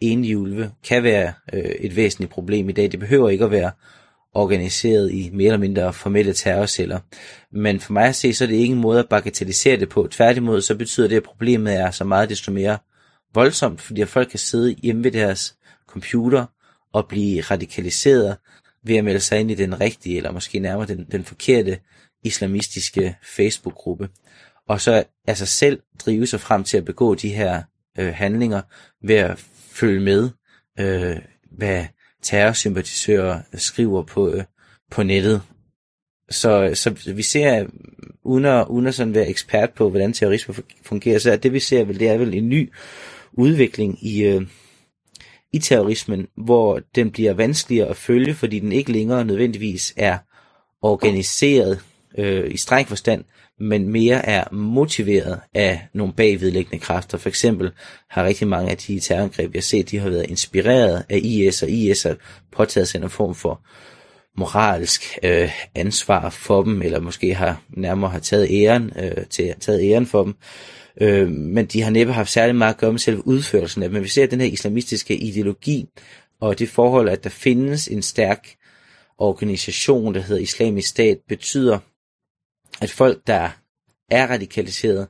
enlige 0.00 0.38
ulve 0.38 0.70
kan 0.88 1.02
være 1.02 1.32
øh, 1.52 1.60
et 1.60 1.96
væsentligt 1.96 2.32
problem 2.32 2.68
i 2.68 2.72
dag. 2.72 2.92
Det 2.92 3.00
behøver 3.00 3.28
ikke 3.28 3.44
at 3.44 3.50
være 3.50 3.70
organiseret 4.34 5.12
i 5.12 5.30
mere 5.32 5.46
eller 5.46 5.58
mindre 5.58 5.92
formelle 5.92 6.32
terrorceller. 6.32 7.00
Men 7.52 7.80
for 7.80 7.92
mig 7.92 8.04
at 8.04 8.14
se, 8.14 8.34
så 8.34 8.44
er 8.44 8.48
det 8.48 8.54
ikke 8.54 8.72
en 8.72 8.80
måde 8.80 8.98
at 8.98 9.08
bagatellisere 9.08 9.76
det 9.76 9.88
på. 9.88 10.08
Tværtimod, 10.10 10.60
så 10.60 10.74
betyder 10.74 11.08
det, 11.08 11.16
at 11.16 11.22
problemet 11.22 11.74
er 11.74 11.90
så 11.90 12.04
meget 12.04 12.28
desto 12.28 12.52
mere 12.52 12.78
voldsomt, 13.34 13.80
fordi 13.80 14.00
at 14.00 14.08
folk 14.08 14.28
kan 14.28 14.38
sidde 14.38 14.74
hjemme 14.82 15.04
ved 15.04 15.12
deres 15.12 15.56
computer 15.88 16.46
og 16.92 17.08
blive 17.08 17.40
radikaliseret 17.40 18.36
ved 18.84 18.96
at 18.96 19.04
melde 19.04 19.20
sig 19.20 19.40
ind 19.40 19.50
i 19.50 19.54
den 19.54 19.80
rigtige, 19.80 20.16
eller 20.16 20.32
måske 20.32 20.58
nærmere 20.58 20.86
den, 20.86 21.06
den 21.12 21.24
forkerte 21.24 21.78
islamistiske 22.24 23.16
Facebook-gruppe. 23.22 24.08
Og 24.68 24.80
så 24.80 25.04
altså 25.26 25.46
selv 25.46 25.80
drive 25.98 26.26
sig 26.26 26.40
frem 26.40 26.64
til 26.64 26.76
at 26.76 26.84
begå 26.84 27.14
de 27.14 27.28
her 27.28 27.62
øh, 27.98 28.14
handlinger 28.14 28.62
ved 29.06 29.14
at 29.14 29.38
følge 29.70 30.00
med, 30.00 30.30
øh, 30.80 31.16
hvad 31.56 31.84
terrorsympatisører 32.22 33.40
skriver 33.54 34.02
på, 34.02 34.32
øh, 34.32 34.44
på 34.90 35.02
nettet. 35.02 35.42
Så, 36.30 36.70
så 36.74 37.12
vi 37.14 37.22
ser, 37.22 37.66
uden 38.24 38.44
at, 38.44 38.66
uden 38.68 38.86
at 38.86 38.94
sådan 38.94 39.14
være 39.14 39.28
ekspert 39.28 39.70
på, 39.70 39.90
hvordan 39.90 40.12
terrorisme 40.12 40.54
fungerer, 40.82 41.18
så 41.18 41.32
er 41.32 41.36
det 41.36 41.52
vi 41.52 41.60
ser, 41.60 41.84
vel, 41.84 42.00
det 42.00 42.08
er 42.08 42.18
vel 42.18 42.34
en 42.34 42.48
ny 42.48 42.72
udvikling 43.32 44.06
i, 44.06 44.24
øh, 44.24 44.42
i 45.52 45.58
terrorismen, 45.58 46.28
hvor 46.36 46.80
den 46.94 47.10
bliver 47.10 47.32
vanskeligere 47.32 47.88
at 47.88 47.96
følge, 47.96 48.34
fordi 48.34 48.58
den 48.58 48.72
ikke 48.72 48.92
længere 48.92 49.24
nødvendigvis 49.24 49.94
er 49.96 50.18
organiseret 50.82 51.80
øh, 52.18 52.54
i 52.54 52.56
streng 52.56 52.88
forstand, 52.88 53.24
men 53.62 53.88
mere 53.88 54.26
er 54.26 54.54
motiveret 54.54 55.40
af 55.54 55.80
nogle 55.94 56.12
bagvedliggende 56.12 56.78
kræfter. 56.78 57.18
For 57.18 57.28
eksempel 57.28 57.70
har 58.10 58.24
rigtig 58.24 58.48
mange 58.48 58.70
af 58.70 58.76
de 58.76 59.00
terrorangreb, 59.00 59.52
vi 59.52 59.58
har 59.58 59.62
set, 59.62 59.90
de 59.90 59.98
har 59.98 60.10
været 60.10 60.30
inspireret 60.30 61.04
af 61.08 61.20
IS, 61.22 61.62
og 61.62 61.70
IS 61.70 62.02
har 62.02 62.16
påtaget 62.52 62.88
sig 62.88 63.02
en 63.02 63.10
form 63.10 63.34
for 63.34 63.60
moralsk 64.36 65.18
øh, 65.22 65.50
ansvar 65.74 66.30
for 66.30 66.62
dem, 66.62 66.82
eller 66.82 67.00
måske 67.00 67.34
har 67.34 67.62
nærmere 67.76 68.10
har 68.10 68.18
taget 68.18 68.48
æren, 68.50 68.92
øh, 68.96 69.26
til, 69.30 69.54
taget 69.60 69.90
æren 69.90 70.06
for 70.06 70.24
dem. 70.24 70.34
Øh, 71.00 71.28
men 71.28 71.66
de 71.66 71.82
har 71.82 71.90
næppe 71.90 72.12
haft 72.12 72.30
særlig 72.30 72.56
meget 72.56 72.74
at 72.74 72.80
gøre 72.80 72.92
med 72.92 72.98
selve 72.98 73.26
udførelsen 73.26 73.82
af 73.82 73.90
Men 73.90 74.02
vi 74.02 74.08
ser 74.08 74.26
den 74.26 74.40
her 74.40 74.48
islamistiske 74.48 75.16
ideologi, 75.16 75.86
og 76.40 76.58
det 76.58 76.68
forhold, 76.68 77.08
at 77.08 77.24
der 77.24 77.30
findes 77.30 77.88
en 77.88 78.02
stærk 78.02 78.48
organisation, 79.18 80.14
der 80.14 80.20
hedder 80.20 80.42
islamisk 80.42 80.88
stat, 80.88 81.18
betyder, 81.28 81.78
at 82.80 82.90
folk, 82.90 83.26
der 83.26 83.48
er 84.12 84.26
radikaliseret, 84.26 85.08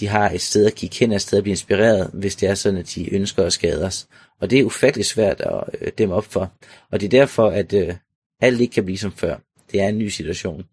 de 0.00 0.08
har 0.08 0.30
et 0.30 0.40
sted 0.40 0.66
at 0.66 0.74
kigge 0.74 0.96
hen, 1.00 1.12
et 1.12 1.22
sted 1.22 1.38
at 1.38 1.44
blive 1.44 1.52
inspireret, 1.52 2.10
hvis 2.14 2.36
det 2.36 2.48
er 2.48 2.54
sådan, 2.54 2.78
at 2.78 2.92
de 2.94 3.14
ønsker 3.14 3.44
at 3.44 3.52
skade 3.52 3.84
os. 3.86 4.08
Og 4.40 4.50
det 4.50 4.60
er 4.60 4.64
ufattelig 4.64 5.06
svært 5.06 5.40
at 5.40 5.64
øh, 5.80 5.92
dem 5.98 6.10
op 6.10 6.24
for. 6.24 6.52
Og 6.90 7.00
det 7.00 7.06
er 7.06 7.18
derfor, 7.20 7.48
at 7.50 7.72
øh, 7.72 7.94
alt 8.40 8.60
ikke 8.60 8.74
kan 8.74 8.84
blive 8.84 8.98
som 8.98 9.12
før. 9.12 9.36
Det 9.72 9.80
er 9.80 9.88
en 9.88 9.98
ny 9.98 10.08
situation. 10.08 10.64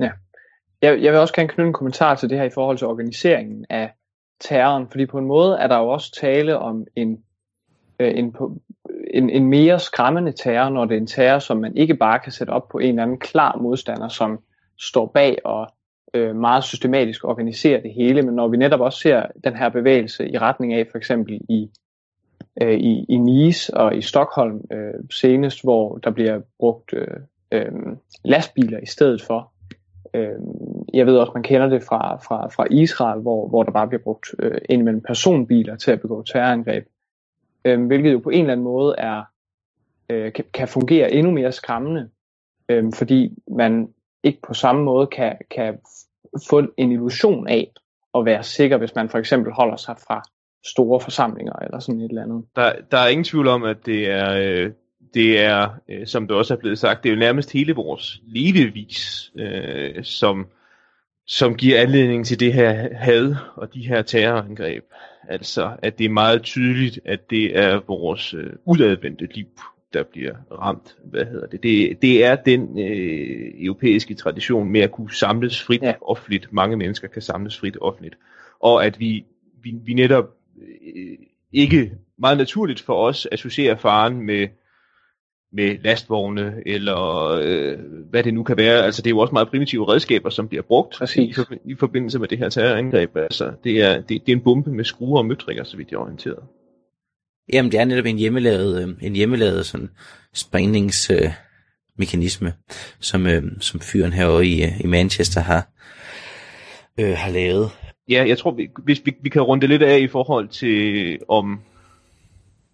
Ja. 0.00 0.10
Jeg, 0.82 1.02
jeg 1.02 1.12
vil 1.12 1.20
også 1.20 1.34
gerne 1.34 1.48
knytte 1.48 1.66
en 1.66 1.72
kommentar 1.72 2.14
til 2.14 2.30
det 2.30 2.38
her 2.38 2.44
i 2.44 2.50
forhold 2.54 2.78
til 2.78 2.86
organiseringen 2.86 3.66
af 3.70 3.92
terroren, 4.40 4.88
fordi 4.90 5.06
på 5.06 5.18
en 5.18 5.26
måde 5.26 5.58
er 5.58 5.66
der 5.66 5.78
jo 5.78 5.88
også 5.88 6.18
tale 6.20 6.58
om 6.58 6.86
en, 6.96 7.18
øh, 7.98 8.18
en, 8.18 8.36
en, 9.14 9.30
en 9.30 9.46
mere 9.46 9.80
skræmmende 9.80 10.32
terror, 10.32 10.70
når 10.70 10.84
det 10.84 10.94
er 10.94 11.00
en 11.00 11.06
terror, 11.06 11.38
som 11.38 11.56
man 11.56 11.76
ikke 11.76 11.94
bare 11.94 12.18
kan 12.18 12.32
sætte 12.32 12.50
op 12.50 12.68
på 12.68 12.78
en 12.78 12.88
eller 12.88 13.02
anden 13.02 13.18
klar 13.18 13.56
modstander, 13.56 14.08
som 14.08 14.38
står 14.78 15.06
bag 15.14 15.38
og 15.44 15.68
øh, 16.14 16.36
meget 16.36 16.64
systematisk 16.64 17.24
organiserer 17.24 17.80
det 17.80 17.92
hele, 17.92 18.22
men 18.22 18.34
når 18.34 18.48
vi 18.48 18.56
netop 18.56 18.80
også 18.80 18.98
ser 18.98 19.26
den 19.44 19.56
her 19.56 19.68
bevægelse 19.68 20.28
i 20.28 20.38
retning 20.38 20.72
af 20.72 20.86
for 20.90 20.98
eksempel 20.98 21.40
i, 21.48 21.70
øh, 22.62 22.78
i, 22.78 23.04
i 23.08 23.16
Nice 23.16 23.76
og 23.76 23.96
i 23.96 24.02
Stockholm 24.02 24.60
øh, 24.72 24.94
senest, 25.10 25.62
hvor 25.62 25.98
der 25.98 26.10
bliver 26.10 26.40
brugt 26.58 26.92
øh, 26.92 27.06
øh, 27.52 27.72
lastbiler 28.24 28.78
i 28.78 28.86
stedet 28.86 29.22
for. 29.22 29.52
Øh, 30.14 30.40
jeg 30.94 31.06
ved 31.06 31.16
også, 31.16 31.32
man 31.34 31.42
kender 31.42 31.68
det 31.68 31.82
fra, 31.82 32.16
fra, 32.16 32.48
fra 32.48 32.66
Israel, 32.70 33.20
hvor, 33.20 33.48
hvor 33.48 33.62
der 33.62 33.72
bare 33.72 33.88
bliver 33.88 34.02
brugt 34.02 34.26
øh, 34.38 34.58
indimellem 34.68 35.02
personbiler 35.02 35.76
til 35.76 35.90
at 35.90 36.00
begå 36.00 36.22
terrorangreb, 36.22 36.86
øh, 37.64 37.86
hvilket 37.86 38.12
jo 38.12 38.18
på 38.18 38.30
en 38.30 38.40
eller 38.40 38.52
anden 38.52 38.64
måde 38.64 38.94
er 38.98 39.22
øh, 40.10 40.32
kan, 40.32 40.44
kan 40.54 40.68
fungere 40.68 41.12
endnu 41.12 41.32
mere 41.32 41.52
skræmmende, 41.52 42.08
øh, 42.68 42.92
fordi 42.94 43.38
man 43.56 43.88
ikke 44.24 44.38
på 44.46 44.54
samme 44.54 44.82
måde 44.82 45.06
kan, 45.06 45.36
kan 45.50 45.78
få 46.50 46.62
en 46.76 46.92
illusion 46.92 47.48
af 47.48 47.70
at 48.14 48.24
være 48.24 48.42
sikker, 48.42 48.76
hvis 48.76 48.94
man 48.94 49.08
for 49.08 49.18
eksempel 49.18 49.52
holder 49.52 49.76
sig 49.76 49.96
fra 50.06 50.22
store 50.66 51.00
forsamlinger 51.00 51.52
eller 51.52 51.78
sådan 51.78 52.00
et 52.00 52.08
eller 52.08 52.22
andet. 52.22 52.44
Der, 52.56 52.72
der 52.90 52.98
er 52.98 53.08
ingen 53.08 53.24
tvivl 53.24 53.48
om, 53.48 53.62
at 53.62 53.86
det 53.86 54.10
er, 54.10 54.32
øh, 54.32 54.70
det 55.14 55.40
er 55.40 55.68
øh, 55.88 56.06
som 56.06 56.28
det 56.28 56.36
også 56.36 56.54
er 56.54 56.58
blevet 56.58 56.78
sagt, 56.78 57.02
det 57.02 57.08
er 57.08 57.14
jo 57.14 57.18
nærmest 57.18 57.52
hele 57.52 57.74
vores 57.74 58.20
levevis, 58.26 59.32
øh, 59.38 60.04
som, 60.04 60.46
som 61.26 61.54
giver 61.54 61.80
anledning 61.80 62.26
til 62.26 62.40
det 62.40 62.52
her 62.52 62.94
had 62.94 63.34
og 63.56 63.74
de 63.74 63.88
her 63.88 64.02
terrorangreb. 64.02 64.84
Altså, 65.28 65.70
at 65.82 65.98
det 65.98 66.04
er 66.04 66.10
meget 66.10 66.42
tydeligt, 66.42 67.00
at 67.04 67.30
det 67.30 67.58
er 67.58 67.80
vores 67.86 68.34
øh, 68.34 68.52
udadvendte 68.64 69.28
liv, 69.34 69.46
der 69.92 70.02
bliver 70.02 70.34
ramt. 70.52 70.96
Hvad 71.04 71.24
hedder 71.24 71.46
det? 71.46 71.62
Det, 71.62 72.02
det 72.02 72.24
er 72.24 72.36
den 72.36 72.78
øh, 72.78 73.64
europæiske 73.64 74.14
tradition 74.14 74.70
med 74.70 74.80
at 74.80 74.92
kunne 74.92 75.14
samles 75.14 75.62
frit 75.62 75.82
ja. 75.82 75.94
offentligt. 76.00 76.52
Mange 76.52 76.76
mennesker 76.76 77.08
kan 77.08 77.22
samles 77.22 77.58
frit 77.58 77.76
offentligt. 77.80 78.18
Og 78.60 78.86
at 78.86 79.00
vi, 79.00 79.24
vi, 79.62 79.74
vi 79.84 79.94
netop 79.94 80.24
øh, 80.60 81.18
ikke 81.52 81.92
meget 82.18 82.38
naturligt 82.38 82.80
for 82.80 82.94
os 82.94 83.28
associerer 83.32 83.76
faren 83.76 84.20
med 84.20 84.48
med 85.52 85.78
lastvogne, 85.84 86.62
eller 86.66 87.24
øh, 87.42 87.78
hvad 88.10 88.22
det 88.22 88.34
nu 88.34 88.42
kan 88.42 88.56
være. 88.56 88.84
Altså 88.84 89.02
det 89.02 89.10
er 89.10 89.14
jo 89.14 89.18
også 89.18 89.32
meget 89.32 89.48
primitive 89.48 89.92
redskaber, 89.92 90.30
som 90.30 90.48
bliver 90.48 90.62
brugt 90.62 91.16
i, 91.16 91.34
i 91.64 91.74
forbindelse 91.74 92.18
med 92.18 92.28
det 92.28 92.38
her 92.38 92.48
terrorangreb. 92.48 93.16
Altså 93.16 93.52
det 93.64 93.82
er, 93.82 93.94
det, 94.00 94.08
det 94.08 94.32
er 94.32 94.36
en 94.36 94.42
bombe 94.42 94.70
med 94.70 94.84
skruer 94.84 95.18
og 95.18 95.26
møtrikker, 95.26 95.64
så 95.64 95.76
vidt 95.76 95.90
jeg 95.90 95.96
er 95.96 96.00
orienteret. 96.00 96.38
Jamen 97.52 97.72
det 97.72 97.80
er 97.80 97.84
netop 97.84 98.06
en 98.06 98.18
hjemmelavet, 98.18 98.82
øh, 98.82 98.88
en 99.00 99.16
hjemmelavet 99.16 99.66
sådan 99.66 99.90
sprængningsmekanisme, 100.34 102.48
øh, 102.48 102.54
som, 103.00 103.26
øh, 103.26 103.42
som 103.60 103.80
fyren 103.80 104.12
herovre 104.12 104.46
i, 104.46 104.64
øh, 104.64 104.80
i 104.80 104.86
Manchester 104.86 105.40
har, 105.40 105.68
øh, 107.00 107.16
har 107.16 107.30
lavet. 107.30 107.70
Ja, 108.08 108.24
jeg 108.28 108.38
tror, 108.38 108.50
vi, 108.50 108.68
hvis 108.84 109.02
vi, 109.04 109.14
vi 109.22 109.28
kan 109.28 109.42
runde 109.42 109.66
lidt 109.66 109.82
af 109.82 109.98
i 109.98 110.08
forhold 110.08 110.48
til, 110.48 111.18
om 111.28 111.60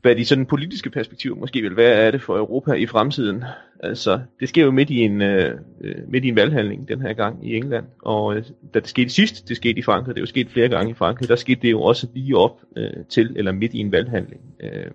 hvad 0.05 0.17
de 0.17 0.25
sådan 0.25 0.47
politiske 0.47 0.91
perspektiver 0.91 1.37
måske 1.37 1.63
vil 1.63 1.77
være 1.77 1.95
af 1.95 2.13
det 2.13 2.23
for 2.23 2.37
Europa 2.39 2.73
i 2.73 2.87
fremtiden. 2.87 3.45
Altså, 3.81 4.21
det 4.41 4.49
sker 4.49 4.65
jo 4.65 4.71
midt 4.71 4.91
i 4.91 4.99
en, 4.99 5.23
øh, 5.23 5.59
øh, 5.81 5.95
midt 6.09 6.25
i 6.25 6.29
en 6.29 6.37
valghandling 6.37 6.89
den 6.89 7.01
her 7.01 7.13
gang 7.13 7.49
i 7.49 7.57
England, 7.57 7.85
og 8.03 8.37
øh, 8.37 8.45
da 8.75 8.81
det 8.81 8.89
skete 8.89 9.11
sidst, 9.11 9.49
det 9.49 9.57
skete 9.57 9.79
i 9.79 9.83
Frankrig, 9.83 10.15
det 10.15 10.21
er 10.21 10.23
jo 10.23 10.27
sket 10.27 10.51
flere 10.51 10.69
gange 10.69 10.91
i 10.91 10.95
Frankrig, 10.95 11.29
der 11.29 11.37
skete 11.37 11.61
det 11.63 11.71
jo 11.71 11.83
også 11.83 12.07
lige 12.15 12.37
op 12.37 12.61
øh, 12.77 13.05
til, 13.09 13.33
eller 13.37 13.53
midt 13.53 13.75
i 13.75 13.79
en 13.79 13.93
valghandling. 13.93 14.41
Øh, 14.61 14.91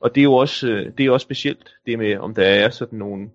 og 0.00 0.14
det 0.14 0.20
er 0.20 0.24
jo 0.24 0.34
også, 0.34 0.68
øh, 0.68 0.92
det 0.98 1.06
er 1.06 1.10
også 1.10 1.24
specielt, 1.24 1.74
det 1.86 1.98
med, 1.98 2.16
om 2.16 2.34
der 2.34 2.44
er 2.44 2.70
sådan 2.70 2.98
nogle, 2.98 3.28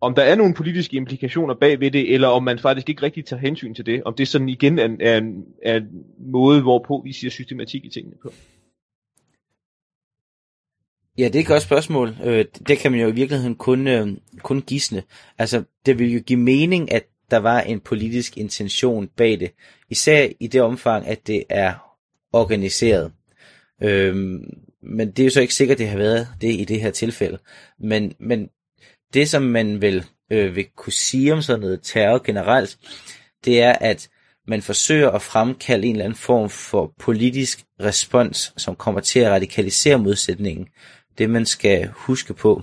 om 0.00 0.14
der 0.14 0.22
er 0.22 0.34
nogle 0.34 0.54
politiske 0.54 0.96
implikationer 0.96 1.54
bag 1.54 1.80
ved 1.80 1.90
det, 1.90 2.14
eller 2.14 2.28
om 2.28 2.42
man 2.42 2.58
faktisk 2.58 2.88
ikke 2.88 3.02
rigtig 3.02 3.24
tager 3.24 3.40
hensyn 3.40 3.74
til 3.74 3.86
det, 3.86 4.02
om 4.02 4.14
det 4.14 4.28
sådan 4.28 4.48
igen 4.48 4.78
er, 4.78 4.88
er, 5.00 5.20
er 5.62 5.76
en 5.76 6.04
måde, 6.18 6.62
hvorpå 6.62 7.02
vi 7.04 7.12
siger 7.12 7.30
systematik 7.30 7.84
i 7.84 7.88
tingene 7.88 8.16
på. 8.22 8.32
Ja, 11.18 11.24
det 11.24 11.36
er 11.36 11.40
et 11.40 11.46
godt 11.46 11.62
spørgsmål. 11.62 12.16
Øh, 12.24 12.44
det 12.68 12.78
kan 12.78 12.92
man 12.92 13.00
jo 13.00 13.08
i 13.08 13.12
virkeligheden 13.12 13.54
kun, 13.54 13.86
øh, 13.86 14.08
kun 14.42 14.62
gisne. 14.62 15.02
Altså, 15.38 15.64
det 15.86 15.98
vil 15.98 16.12
jo 16.12 16.20
give 16.20 16.38
mening, 16.40 16.92
at 16.92 17.06
der 17.30 17.36
var 17.36 17.60
en 17.60 17.80
politisk 17.80 18.36
intention 18.36 19.08
bag 19.16 19.40
det. 19.40 19.52
Især 19.90 20.28
i 20.40 20.46
det 20.46 20.62
omfang, 20.62 21.06
at 21.06 21.26
det 21.26 21.44
er 21.48 21.74
organiseret. 22.32 23.12
Øhm, 23.82 24.44
men 24.82 25.10
det 25.10 25.18
er 25.18 25.24
jo 25.24 25.30
så 25.30 25.40
ikke 25.40 25.54
sikkert, 25.54 25.74
at 25.74 25.78
det 25.78 25.88
har 25.88 25.98
været 25.98 26.28
det 26.40 26.60
i 26.60 26.64
det 26.64 26.80
her 26.80 26.90
tilfælde. 26.90 27.38
Men, 27.80 28.14
men 28.20 28.48
det, 29.14 29.28
som 29.28 29.42
man 29.42 29.80
vil, 29.80 30.04
øh, 30.30 30.56
vil 30.56 30.66
kunne 30.76 30.92
sige 30.92 31.32
om 31.32 31.42
sådan 31.42 31.60
noget 31.60 31.80
terror 31.82 32.22
generelt, 32.24 32.78
det 33.44 33.62
er, 33.62 33.72
at 33.72 34.08
man 34.46 34.62
forsøger 34.62 35.10
at 35.10 35.22
fremkalde 35.22 35.86
en 35.86 35.94
eller 35.94 36.04
anden 36.04 36.18
form 36.18 36.50
for 36.50 36.94
politisk 36.98 37.64
respons, 37.80 38.52
som 38.56 38.76
kommer 38.76 39.00
til 39.00 39.20
at 39.20 39.30
radikalisere 39.30 39.98
modsætningen 39.98 40.66
det 41.18 41.30
man 41.30 41.46
skal 41.46 41.88
huske 41.92 42.34
på, 42.34 42.62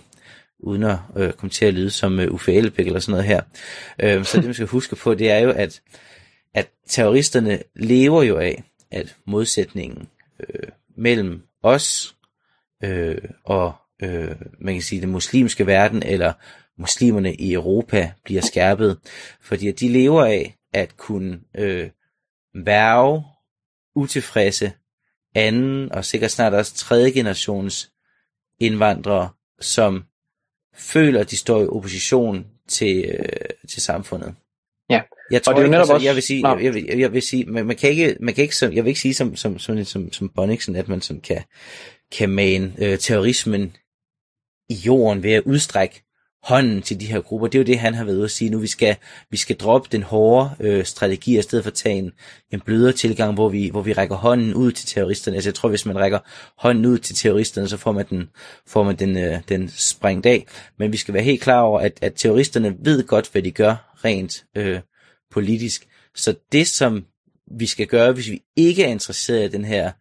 uden 0.60 0.84
at 0.84 0.98
øh, 1.16 1.34
komme 1.34 1.50
til 1.50 1.66
at 1.66 1.74
lyde 1.74 1.90
som 1.90 2.20
øh, 2.20 2.32
Uffe 2.32 2.54
Elbæk 2.54 2.88
eller 2.88 3.00
sådan 3.00 3.12
noget 3.12 3.26
her. 3.26 3.42
Øh, 4.00 4.26
så 4.26 4.38
det 4.38 4.46
man 4.46 4.54
skal 4.54 4.68
huske 4.78 4.96
på, 4.96 5.14
det 5.14 5.32
er 5.32 5.38
jo, 5.38 5.52
at, 5.52 5.82
at 6.54 6.70
terroristerne 6.88 7.60
lever 7.76 8.24
jo 8.24 8.38
af, 8.38 8.64
at 8.92 9.16
modsætningen 9.26 10.08
øh, 10.40 10.70
mellem 10.98 11.42
os 11.64 12.16
øh, 12.84 13.18
og 13.46 13.74
øh, 14.04 14.36
man 14.62 14.74
kan 14.74 14.82
sige 14.82 15.02
den 15.02 15.12
muslimske 15.12 15.68
verden 15.68 16.04
eller 16.04 16.34
muslimerne 16.78 17.36
i 17.36 17.54
Europa 17.54 18.12
bliver 18.24 18.42
skærpet, 18.42 18.98
fordi 19.42 19.68
at 19.68 19.80
de 19.80 19.90
lever 19.90 20.26
af 20.26 20.56
at 20.74 20.98
kunne 20.98 21.40
øh, 21.56 21.90
værve 22.66 23.24
utilfredse 23.96 24.72
anden 25.36 25.92
og 25.92 26.06
sikkert 26.06 26.32
snart 26.32 26.54
også 26.54 26.76
tredje 26.76 27.12
generations 27.12 27.92
indvandrere, 28.60 29.30
som 29.62 30.04
føler, 30.76 31.20
at 31.20 31.32
de 31.32 31.38
står 31.38 31.62
i 31.62 31.68
opposition 31.68 32.48
til, 32.68 33.06
øh, 33.06 33.26
til 33.70 33.82
samfundet. 33.82 34.36
Ja. 34.90 35.02
Jeg 35.32 35.44
tror 35.44 35.54
og 35.54 35.58
det 35.58 35.62
er 35.62 35.66
ikke, 35.66 35.78
altså, 35.78 35.94
også... 35.94 36.06
jeg 36.06 36.16
vil 36.16 36.24
sige, 36.24 36.48
jeg, 36.48 36.64
jeg, 36.64 36.88
jeg, 36.88 37.00
jeg 37.00 37.14
vil 37.14 37.22
sige, 37.22 37.46
man, 37.46 37.66
man 37.66 37.76
kan 37.76 37.90
ikke, 37.90 38.18
man 38.20 38.34
kan 38.34 38.42
ikke, 38.42 38.56
som, 38.56 38.74
jeg 38.74 38.84
vil 38.84 38.90
ikke 38.90 39.00
sige 39.00 39.14
som, 39.14 39.36
som, 39.36 39.60
som, 39.60 39.84
som, 39.84 40.14
som 40.14 40.30
Bonniksen, 40.30 40.76
at 40.76 40.88
man 40.88 41.02
sådan 41.02 41.22
kan, 41.22 41.44
kan 42.12 42.30
mane 42.30 42.74
øh, 42.78 42.98
terrorismen 42.98 43.76
i 44.70 44.74
jorden 44.74 45.24
ved 45.24 45.32
at 45.32 45.44
udstrække 45.46 46.04
hånden 46.44 46.82
til 46.82 47.00
de 47.00 47.06
her 47.06 47.22
grupper. 47.22 47.48
Det 47.48 47.58
er 47.58 47.60
jo 47.60 47.66
det, 47.66 47.80
han 47.80 47.94
har 47.94 48.04
været 48.04 48.16
ude 48.16 48.24
at 48.24 48.32
sige 48.32 48.50
nu. 48.50 48.60
Vi 48.60 48.68
skal, 48.68 48.96
vi 49.32 49.38
skal 49.38 49.56
droppe 49.56 49.90
den 49.92 50.04
hårde 50.04 50.50
øh, 50.60 50.86
strategi, 50.86 51.40
i 51.40 51.42
stedet 51.42 51.64
for 51.64 51.72
at 51.72 51.74
tage 51.74 51.96
en, 51.96 52.12
en 52.52 52.62
blødere 52.62 52.94
tilgang, 52.94 53.34
hvor 53.34 53.50
vi, 53.50 53.70
hvor 53.70 53.82
vi 53.82 53.94
rækker 53.94 54.16
hånden 54.16 54.54
ud 54.54 54.72
til 54.72 54.88
terroristerne. 54.88 55.36
Altså 55.38 55.50
jeg 55.50 55.56
tror, 55.56 55.70
hvis 55.70 55.86
man 55.86 56.00
rækker 56.00 56.20
hånden 56.58 56.86
ud 56.86 56.98
til 56.98 57.16
terroristerne, 57.16 57.68
så 57.68 57.78
får 57.78 57.92
man 57.92 58.06
den, 58.10 58.30
får 58.68 58.84
man 58.84 58.96
den, 58.96 59.18
øh, 59.18 59.40
den 59.50 59.70
sprængt 59.70 60.26
af. 60.26 60.46
Men 60.80 60.92
vi 60.92 60.98
skal 60.98 61.14
være 61.14 61.24
helt 61.24 61.42
klar 61.42 61.62
over, 61.62 61.80
at, 61.80 62.00
at 62.02 62.14
terroristerne 62.16 62.76
ved 62.80 63.04
godt, 63.04 63.30
hvad 63.32 63.42
de 63.42 63.52
gør 63.52 63.96
rent 64.06 64.46
øh, 64.58 64.80
politisk. 65.32 65.88
Så 66.16 66.36
det, 66.52 66.68
som 66.68 67.06
vi 67.58 67.66
skal 67.66 67.88
gøre, 67.88 68.12
hvis 68.12 68.30
vi 68.30 68.42
ikke 68.56 68.84
er 68.84 68.88
interesseret 68.88 69.46
i 69.46 69.52
den 69.52 69.66
her 69.66 69.92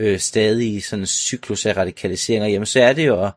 øh, 0.00 0.18
stadige 0.18 0.82
sådan 0.82 1.06
cyklus 1.06 1.66
af 1.66 1.76
radikaliseringer, 1.76 2.48
jamen 2.48 2.66
så 2.66 2.80
er 2.80 2.92
det 2.92 3.06
jo 3.06 3.24
at 3.24 3.32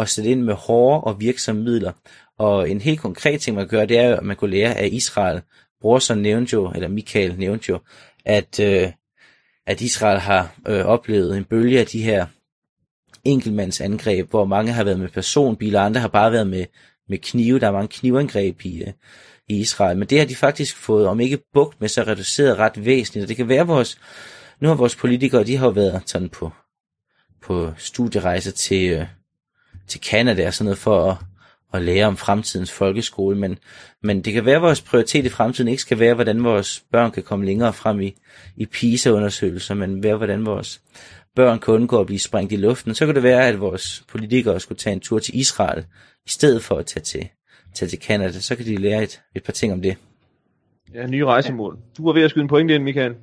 at 0.00 0.08
sætte 0.08 0.30
ind 0.30 0.42
med 0.42 0.54
hårde 0.54 1.00
og 1.00 1.20
virksomme 1.20 1.62
midler. 1.62 1.92
Og 2.38 2.70
en 2.70 2.80
helt 2.80 3.00
konkret 3.00 3.40
ting, 3.40 3.56
man 3.56 3.68
gør, 3.68 3.84
det 3.84 3.98
er 3.98 4.16
at 4.16 4.22
man 4.24 4.36
kunne 4.36 4.50
lære 4.50 4.74
af 4.74 4.88
Israel. 4.92 5.42
Brorson 5.80 6.18
nævnte 6.18 6.54
jo, 6.54 6.72
eller 6.74 6.88
Michael 6.88 7.38
nævnte 7.38 7.66
jo, 7.68 7.78
at, 8.24 8.60
øh, 8.60 8.92
at 9.66 9.80
Israel 9.80 10.18
har 10.18 10.54
øh, 10.68 10.84
oplevet 10.84 11.36
en 11.36 11.44
bølge 11.44 11.80
af 11.80 11.86
de 11.86 12.02
her 12.02 12.26
enkeltmandsangreb, 13.24 14.30
hvor 14.30 14.44
mange 14.44 14.72
har 14.72 14.84
været 14.84 15.00
med 15.00 15.08
personbiler, 15.08 15.80
andre 15.80 16.00
har 16.00 16.08
bare 16.08 16.32
været 16.32 16.46
med, 16.46 16.64
med 17.08 17.18
knive. 17.18 17.58
Der 17.58 17.66
er 17.66 17.72
mange 17.72 17.88
knivangreb 17.88 18.60
i, 18.64 18.82
øh, 18.82 18.92
i 19.48 19.60
Israel. 19.60 19.98
Men 19.98 20.08
det 20.08 20.18
har 20.18 20.26
de 20.26 20.34
faktisk 20.34 20.76
fået, 20.76 21.06
om 21.06 21.20
ikke 21.20 21.38
bugt 21.52 21.80
med, 21.80 21.88
så 21.88 22.02
reduceret 22.02 22.58
ret 22.58 22.84
væsentligt. 22.84 23.22
Og 23.24 23.28
det 23.28 23.36
kan 23.36 23.48
være 23.48 23.66
vores, 23.66 23.98
nu 24.60 24.68
har 24.68 24.74
vores 24.74 24.96
politikere, 24.96 25.44
de 25.44 25.56
har 25.56 25.70
været 25.70 26.02
sådan 26.06 26.28
på, 26.28 26.50
på 27.42 27.72
studierejser 27.76 28.52
til, 28.52 28.90
øh, 28.90 29.06
til 29.88 30.00
Canada 30.00 30.46
og 30.46 30.54
sådan 30.54 30.64
noget 30.64 30.78
for 30.78 31.10
at, 31.10 31.16
at 31.72 31.82
lære 31.82 32.06
om 32.06 32.16
fremtidens 32.16 32.72
folkeskole, 32.72 33.38
men, 33.38 33.58
men 34.02 34.22
det 34.22 34.32
kan 34.32 34.44
være, 34.44 34.56
at 34.56 34.62
vores 34.62 34.80
prioritet 34.80 35.24
i 35.26 35.28
fremtiden 35.28 35.68
ikke 35.68 35.82
skal 35.82 35.98
være, 35.98 36.14
hvordan 36.14 36.44
vores 36.44 36.84
børn 36.92 37.10
kan 37.10 37.22
komme 37.22 37.44
længere 37.44 37.72
frem 37.72 38.00
i, 38.00 38.14
i 38.56 38.66
PISA-undersøgelser, 38.66 39.74
men 39.74 40.02
være, 40.02 40.16
hvordan 40.16 40.46
vores 40.46 40.80
børn 41.34 41.58
kan 41.58 41.74
undgå 41.74 42.00
at 42.00 42.06
blive 42.06 42.18
sprængt 42.18 42.52
i 42.52 42.56
luften. 42.56 42.94
Så 42.94 43.06
kan 43.06 43.14
det 43.14 43.22
være, 43.22 43.48
at 43.48 43.60
vores 43.60 44.04
politikere 44.08 44.60
skulle 44.60 44.78
tage 44.78 44.94
en 44.94 45.00
tur 45.00 45.18
til 45.18 45.38
Israel, 45.38 45.84
i 46.26 46.30
stedet 46.30 46.64
for 46.64 46.76
at 46.76 46.86
tage 46.86 47.04
til, 47.04 47.28
tage 47.74 47.88
til 47.88 47.98
Canada. 47.98 48.32
Så 48.32 48.56
kan 48.56 48.66
de 48.66 48.76
lære 48.76 49.02
et, 49.02 49.20
et 49.34 49.42
par 49.42 49.52
ting 49.52 49.72
om 49.72 49.82
det. 49.82 49.96
Ja, 50.94 51.06
nye 51.06 51.24
rejsemål. 51.24 51.78
Du 51.98 52.04
var 52.04 52.12
ved 52.12 52.22
at 52.22 52.30
skyde 52.30 52.42
en 52.42 52.48
pointe 52.48 52.74
ind, 52.74 52.82
Michael. 52.82 53.14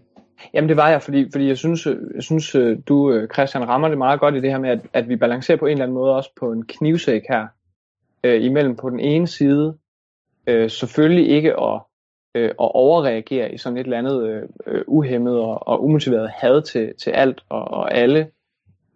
Jamen 0.54 0.70
det 0.70 0.78
var 0.78 0.90
jeg, 0.90 1.02
fordi, 1.02 1.30
fordi 1.32 1.48
jeg 1.48 1.58
synes, 1.58 1.88
øh, 1.88 1.98
jeg 2.16 2.24
synes 2.24 2.56
øh, 2.56 2.78
du, 2.88 3.12
øh, 3.12 3.30
Christian, 3.34 3.68
rammer 3.68 3.88
det 3.88 3.98
meget 3.98 4.20
godt 4.20 4.36
i 4.36 4.42
det 4.42 4.52
her 4.52 4.60
med, 4.60 4.70
at, 4.70 4.80
at 4.94 5.10
vi 5.10 5.16
balancerer 5.16 5.58
på 5.58 5.66
en 5.66 5.72
eller 5.72 5.84
anden 5.84 5.96
måde 5.96 6.16
også 6.16 6.30
på 6.40 6.52
en 6.52 6.66
knivsæk 6.66 7.22
her, 7.30 7.48
øh, 8.24 8.44
imellem 8.44 8.76
på 8.76 8.90
den 8.90 9.00
ene 9.00 9.28
side, 9.28 9.78
øh, 10.48 10.70
selvfølgelig 10.70 11.30
ikke 11.30 11.60
at, 11.60 11.82
øh, 12.36 12.50
at 12.50 12.54
overreagere 12.58 13.54
i 13.54 13.58
sådan 13.58 13.78
et 13.78 13.84
eller 13.84 13.98
andet 13.98 14.48
øh, 14.68 14.82
uhemmet 14.88 15.40
og, 15.40 15.68
og 15.68 15.84
umotiveret 15.84 16.30
had 16.30 16.62
til, 16.62 16.94
til 17.04 17.10
alt 17.12 17.44
og, 17.50 17.62
og 17.62 17.94
alle, 17.94 18.28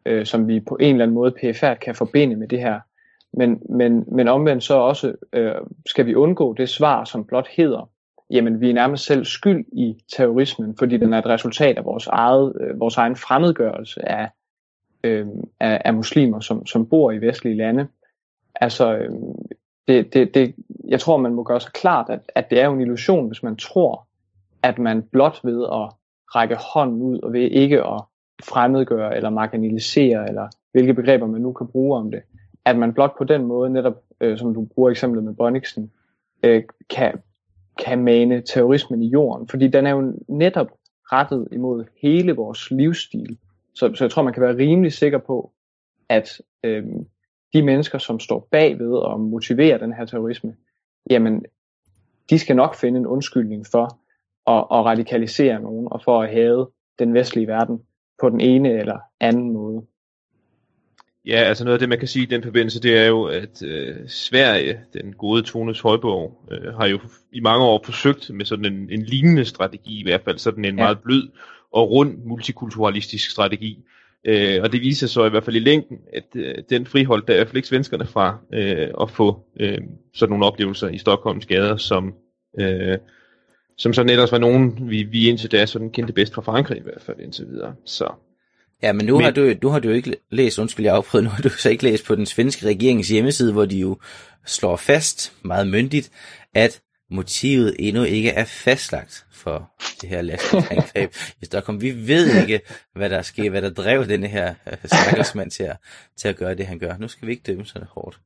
øh, 0.06 0.26
som 0.26 0.48
vi 0.48 0.60
på 0.60 0.78
en 0.80 0.96
eller 0.96 1.04
anden 1.06 1.16
måde 1.16 1.32
PFR 1.32 1.74
kan 1.74 1.96
forbinde 1.96 2.36
med 2.36 2.48
det 2.48 2.60
her. 2.60 2.80
Men, 3.34 3.62
men, 3.70 4.06
men 4.08 4.28
omvendt 4.28 4.64
så 4.64 4.78
også 4.78 5.14
øh, 5.34 5.56
skal 5.86 6.06
vi 6.06 6.16
undgå 6.16 6.54
det 6.54 6.70
svar, 6.70 7.04
som 7.04 7.26
blot 7.26 7.48
hedder, 7.48 7.90
jamen 8.30 8.62
vi 8.62 8.70
er 8.70 8.74
nærmest 8.74 9.06
selv 9.06 9.26
skyld 9.26 9.66
i 9.72 10.04
terrorismen, 10.16 10.76
fordi 10.80 10.98
den 10.98 11.14
er 11.14 11.20
et 11.20 11.26
resultat 11.26 11.78
af 11.78 11.86
vores, 11.86 12.08
eget, 12.08 12.54
øh, 12.62 12.80
vores 12.80 12.98
egen 12.98 13.16
fremmedgørelse 13.16 14.10
af, 14.10 14.30
øh, 15.04 15.28
af, 15.60 15.82
af 15.86 15.94
muslimer, 15.94 16.40
som, 16.40 16.66
som 16.66 16.90
bor 16.90 17.12
i 17.12 17.22
vestlige 17.22 17.58
lande. 17.58 17.88
Altså, 18.56 18.96
øh, 18.96 19.12
det, 19.88 20.14
det, 20.14 20.34
det, 20.34 20.56
jeg 20.88 21.00
tror, 21.00 21.18
man 21.18 21.34
må 21.34 21.44
gøre 21.44 21.62
sig 21.62 21.72
klart, 21.74 22.10
at, 22.10 22.20
at 22.36 22.50
det 22.50 22.62
er 22.62 22.70
en 22.70 22.82
illusion, 22.82 23.28
hvis 23.28 23.44
man 23.44 23.56
tror, 23.56 24.08
at 24.64 24.80
man 24.80 25.04
blot 25.04 25.40
ved 25.44 25.64
at 25.64 25.90
række 26.36 26.58
hånden 26.74 27.02
ud, 27.02 27.20
og 27.20 27.34
ved 27.34 27.42
ikke 27.42 27.84
at 27.84 28.02
fremmedgøre 28.44 29.16
eller 29.16 29.30
marginalisere, 29.30 30.30
eller 30.30 30.48
hvilke 30.72 30.94
begreber 30.94 31.28
man 31.28 31.42
nu 31.42 31.54
kan 31.54 31.68
bruge 31.68 31.98
om 31.98 32.12
det, 32.12 32.22
at 32.66 32.78
man 32.78 32.94
blot 32.94 33.18
på 33.18 33.24
den 33.24 33.46
måde, 33.46 33.70
netop 33.70 34.04
øh, 34.22 34.38
som 34.38 34.54
du 34.54 34.66
bruger 34.66 34.90
eksemplet 34.90 35.24
med 35.24 35.34
Bonniksen, 35.34 35.92
øh, 36.44 36.64
kan 36.90 37.22
kan 37.86 38.04
mane 38.04 38.42
terrorismen 38.42 39.02
i 39.02 39.08
jorden, 39.08 39.48
fordi 39.48 39.68
den 39.68 39.86
er 39.86 39.92
jo 39.92 40.14
netop 40.28 40.68
rettet 41.12 41.48
imod 41.52 41.86
hele 42.02 42.36
vores 42.36 42.72
livsstil. 42.72 43.38
Så, 43.74 43.92
så 43.96 44.04
jeg 44.04 44.12
tror, 44.12 44.24
man 44.24 44.34
kan 44.34 44.44
være 44.44 44.58
rimelig 44.58 44.94
sikker 44.94 45.18
på, 45.18 45.52
at 46.10 46.42
øh, 46.64 46.86
de 47.54 47.62
mennesker, 47.62 47.98
som 47.98 48.20
står 48.20 48.48
bagved 48.52 48.92
og 48.92 49.20
motiverer 49.20 49.78
den 49.78 49.94
her 49.94 50.06
terrorisme, 50.06 50.56
jamen, 51.10 51.46
de 52.30 52.40
skal 52.40 52.56
nok 52.56 52.76
finde 52.76 53.00
en 53.00 53.08
undskyldning 53.08 53.66
for 53.72 54.00
at, 54.48 54.80
at 54.80 54.86
radikalisere 54.86 55.62
nogen 55.62 55.88
og 55.92 56.02
for 56.04 56.22
at 56.22 56.32
have 56.32 56.68
den 57.00 57.14
vestlige 57.14 57.48
verden 57.48 57.82
på 58.22 58.30
den 58.30 58.42
ene 58.42 58.70
eller 58.70 59.00
anden 59.20 59.52
måde. 59.52 59.86
Ja, 61.28 61.36
altså 61.36 61.64
noget 61.64 61.74
af 61.74 61.80
det, 61.80 61.90
man 61.90 62.00
kan 62.00 62.08
sige 62.08 62.24
i 62.24 62.30
den 62.30 62.44
forbindelse, 62.44 62.80
det 62.80 62.98
er 62.98 63.06
jo, 63.06 63.24
at 63.24 63.64
øh, 63.64 63.96
Sverige, 64.08 64.80
den 64.94 65.14
gode 65.14 65.42
Tones 65.42 65.80
Højborg, 65.80 66.44
øh, 66.52 66.74
har 66.74 66.88
jo 66.88 67.00
i 67.34 67.40
mange 67.40 67.66
år 67.66 67.82
forsøgt 67.86 68.30
med 68.34 68.46
sådan 68.46 68.66
en, 68.66 68.90
en 68.92 69.04
lignende 69.04 69.46
strategi, 69.46 70.00
i 70.00 70.04
hvert 70.04 70.22
fald 70.26 70.38
sådan 70.38 70.66
en 70.66 70.78
ja. 70.78 70.84
meget 70.84 71.00
blød 71.00 71.30
og 71.72 71.92
rund 71.92 72.18
multikulturalistisk 72.26 73.32
strategi. 73.32 73.80
Øh, 74.26 74.60
og 74.64 74.72
det 74.72 74.82
viser 74.82 75.08
så 75.08 75.26
i 75.26 75.30
hvert 75.30 75.44
fald 75.44 75.56
i 75.56 75.60
længden, 75.60 75.98
at 76.14 76.26
øh, 76.36 76.56
den 76.70 76.86
friholdt 76.86 77.28
der 77.28 77.34
i 77.34 77.38
hvert 77.38 77.48
fald 77.48 77.58
ikke 77.58 77.68
svenskerne 77.68 78.06
fra 78.06 78.38
øh, 78.54 78.88
at 79.02 79.12
få 79.12 79.40
øh, 79.60 79.78
sådan 80.14 80.30
nogle 80.30 80.46
oplevelser 80.46 80.88
i 80.88 80.98
Stockholms 80.98 81.46
gader, 81.46 81.78
som, 81.78 82.14
øh, 82.60 82.98
som 83.78 83.94
sådan 83.94 84.10
ellers 84.10 84.32
var 84.32 84.38
nogen, 84.38 84.90
vi, 84.90 85.04
vi 85.04 85.30
indtil 85.30 85.52
da 85.52 85.66
sådan 85.66 85.92
kendte 85.92 86.14
bedst 86.14 86.34
fra 86.34 86.42
Frankrig 86.42 86.78
i 86.78 86.84
hvert 86.84 87.02
fald 87.02 87.20
indtil 87.20 87.48
videre. 87.48 87.76
Så 87.86 88.14
Ja, 88.84 88.94
men 88.94 89.06
nu, 89.06 89.16
men... 89.16 89.24
Har 89.24 89.32
du, 89.32 89.54
nu 89.62 89.70
har 89.70 89.80
du 89.80 89.88
jo 89.88 89.94
ikke 89.94 90.16
læst, 90.32 90.60
undskyld 90.60 90.86
jeg 90.86 90.96
afprøvet, 90.96 91.24
nu 91.24 91.30
har 91.30 91.42
du 91.42 91.50
så 91.50 91.70
ikke 91.70 91.84
læst 91.84 92.06
på 92.06 92.16
den 92.16 92.26
svenske 92.26 92.66
regerings 92.66 93.10
hjemmeside, 93.10 93.54
hvor 93.54 93.66
de 93.66 93.80
jo 93.80 93.98
slår 94.46 94.76
fast, 94.76 95.34
meget 95.42 95.68
myndigt, 95.68 96.12
at 96.54 96.82
motivet 97.12 97.76
endnu 97.80 98.04
ikke 98.04 98.30
er 98.30 98.46
fastlagt 98.46 99.26
for 99.32 99.72
det 100.02 100.10
her 100.10 100.22
lastbilsangreb 100.22 101.16
i 101.42 101.46
Stockholm. 101.46 101.82
Vi 101.82 102.08
ved 102.08 102.42
ikke, 102.42 102.62
hvad 102.96 103.10
der 103.10 103.22
sker, 103.22 103.50
hvad 103.50 103.62
der 103.62 103.70
drev 103.70 104.08
denne 104.08 104.28
her 104.28 104.54
uh, 104.66 105.48
til 105.50 105.64
at, 105.64 105.78
til 106.18 106.28
at 106.28 106.36
gøre 106.36 106.56
det, 106.56 106.68
han 106.68 106.80
gør. 106.80 106.98
Nu 106.98 107.08
skal 107.08 107.28
vi 107.28 107.32
ikke 107.32 107.44
dømme 107.48 107.66
så 107.66 107.86
hårdt. 107.90 108.20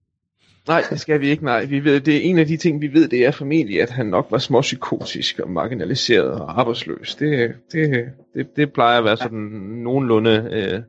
Nej, 0.67 0.83
det 0.89 0.99
skal 0.99 1.21
vi 1.21 1.29
ikke, 1.29 1.43
nej. 1.43 1.65
Vi 1.65 1.83
ved, 1.83 1.99
det 1.99 2.17
er 2.17 2.21
en 2.21 2.39
af 2.39 2.45
de 2.47 2.57
ting, 2.57 2.81
vi 2.81 2.93
ved, 2.93 3.07
det 3.07 3.25
er 3.25 3.31
formentlig, 3.31 3.81
at 3.81 3.89
han 3.89 4.05
nok 4.05 4.27
var 4.29 4.37
småpsykotisk 4.37 5.39
og 5.39 5.49
marginaliseret 5.49 6.31
og 6.31 6.59
arbejdsløs. 6.59 7.15
Det, 7.15 7.55
det, 7.71 8.09
det, 8.33 8.55
det 8.55 8.73
plejer 8.73 8.97
at 8.97 9.03
være 9.03 9.17
sådan 9.17 9.39
nogenlunde 9.83 10.49
øh, 10.51 10.81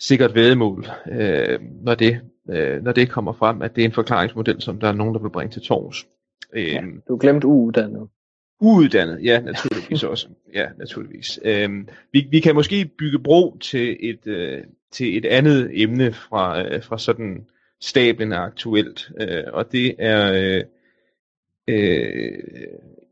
sikkert 0.00 0.34
vedmål, 0.34 0.86
øh, 1.10 1.58
når, 1.82 1.94
det, 1.94 2.20
øh, 2.50 2.82
når 2.82 2.92
det 2.92 3.10
kommer 3.10 3.32
frem, 3.32 3.62
at 3.62 3.76
det 3.76 3.82
er 3.82 3.86
en 3.86 3.92
forklaringsmodel, 3.92 4.62
som 4.62 4.80
der 4.80 4.88
er 4.88 4.92
nogen, 4.92 5.14
der 5.14 5.20
vil 5.20 5.30
bringe 5.30 5.52
til 5.52 5.62
tors. 5.62 6.06
Øh, 6.52 6.72
ja, 6.72 6.82
du 7.08 7.16
glemt 7.20 7.44
uuddannet. 7.44 8.08
Uuddannet, 8.60 9.24
ja, 9.24 9.40
naturligvis 9.40 10.02
også. 10.12 10.28
Ja, 10.54 10.66
naturligvis. 10.78 11.40
Øh, 11.44 11.70
vi, 12.12 12.26
vi 12.30 12.40
kan 12.40 12.54
måske 12.54 12.90
bygge 12.98 13.18
bro 13.18 13.58
til 13.58 13.96
et, 14.00 14.26
øh, 14.26 14.58
til 14.92 15.16
et 15.16 15.24
andet 15.24 15.82
emne 15.82 16.12
fra, 16.12 16.62
øh, 16.62 16.82
fra 16.82 16.98
sådan 16.98 17.46
stablen 17.80 18.32
er 18.32 18.38
aktuelt, 18.38 19.10
øh, 19.20 19.44
og 19.52 19.72
det 19.72 19.94
er 19.98 20.32
øh, 20.32 20.64
øh, 21.68 22.32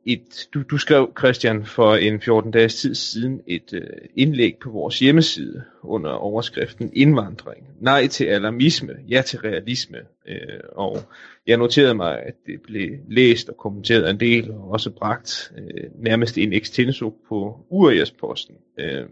et, 0.06 0.48
du, 0.54 0.62
du 0.62 0.78
skrev, 0.78 1.12
Christian, 1.18 1.64
for 1.64 1.94
en 1.94 2.20
14 2.20 2.50
dages 2.50 2.74
tid 2.74 2.94
siden 2.94 3.40
et 3.46 3.72
øh, 3.72 3.82
indlæg 4.14 4.56
på 4.62 4.70
vores 4.70 4.98
hjemmeside 4.98 5.64
under 5.82 6.10
overskriften 6.10 6.90
Indvandring. 6.92 7.66
Nej 7.80 8.06
til 8.06 8.24
alarmisme, 8.24 8.92
ja 9.08 9.22
til 9.22 9.38
realisme. 9.38 9.98
Øh, 10.28 10.60
og 10.72 10.98
jeg 11.46 11.56
noterede 11.56 11.94
mig, 11.94 12.22
at 12.22 12.34
det 12.46 12.62
blev 12.62 12.90
læst 13.08 13.48
og 13.48 13.56
kommenteret 13.56 14.10
en 14.10 14.20
del, 14.20 14.50
og 14.50 14.70
også 14.70 14.90
bragt 14.90 15.52
øh, 15.58 15.84
nærmest 15.94 16.38
en 16.38 16.52
extenso 16.52 17.14
på 17.28 17.66
Urias-posten. 17.70 18.54
Øh, 18.78 19.04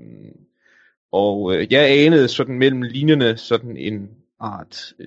og 1.13 1.55
øh, 1.57 1.73
jeg 1.73 2.05
anede 2.07 2.29
sådan 2.29 2.59
mellem 2.59 2.83
linjerne 2.83 3.37
sådan 3.37 3.77
en 3.77 4.11
art 4.41 4.93
øh, 4.99 5.07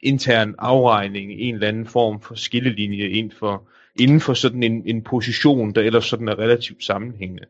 intern 0.00 0.54
afregning, 0.58 1.32
en 1.32 1.54
eller 1.54 1.68
anden 1.68 1.86
form 1.86 2.20
for 2.20 2.34
skillelinje 2.34 3.08
ind 3.08 3.30
for, 3.30 3.68
inden 4.00 4.20
for 4.20 4.34
sådan 4.34 4.62
en, 4.62 4.82
en 4.86 5.02
position, 5.02 5.74
der 5.74 5.80
ellers 5.80 6.04
sådan 6.04 6.28
er 6.28 6.38
relativt 6.38 6.84
sammenhængende. 6.84 7.44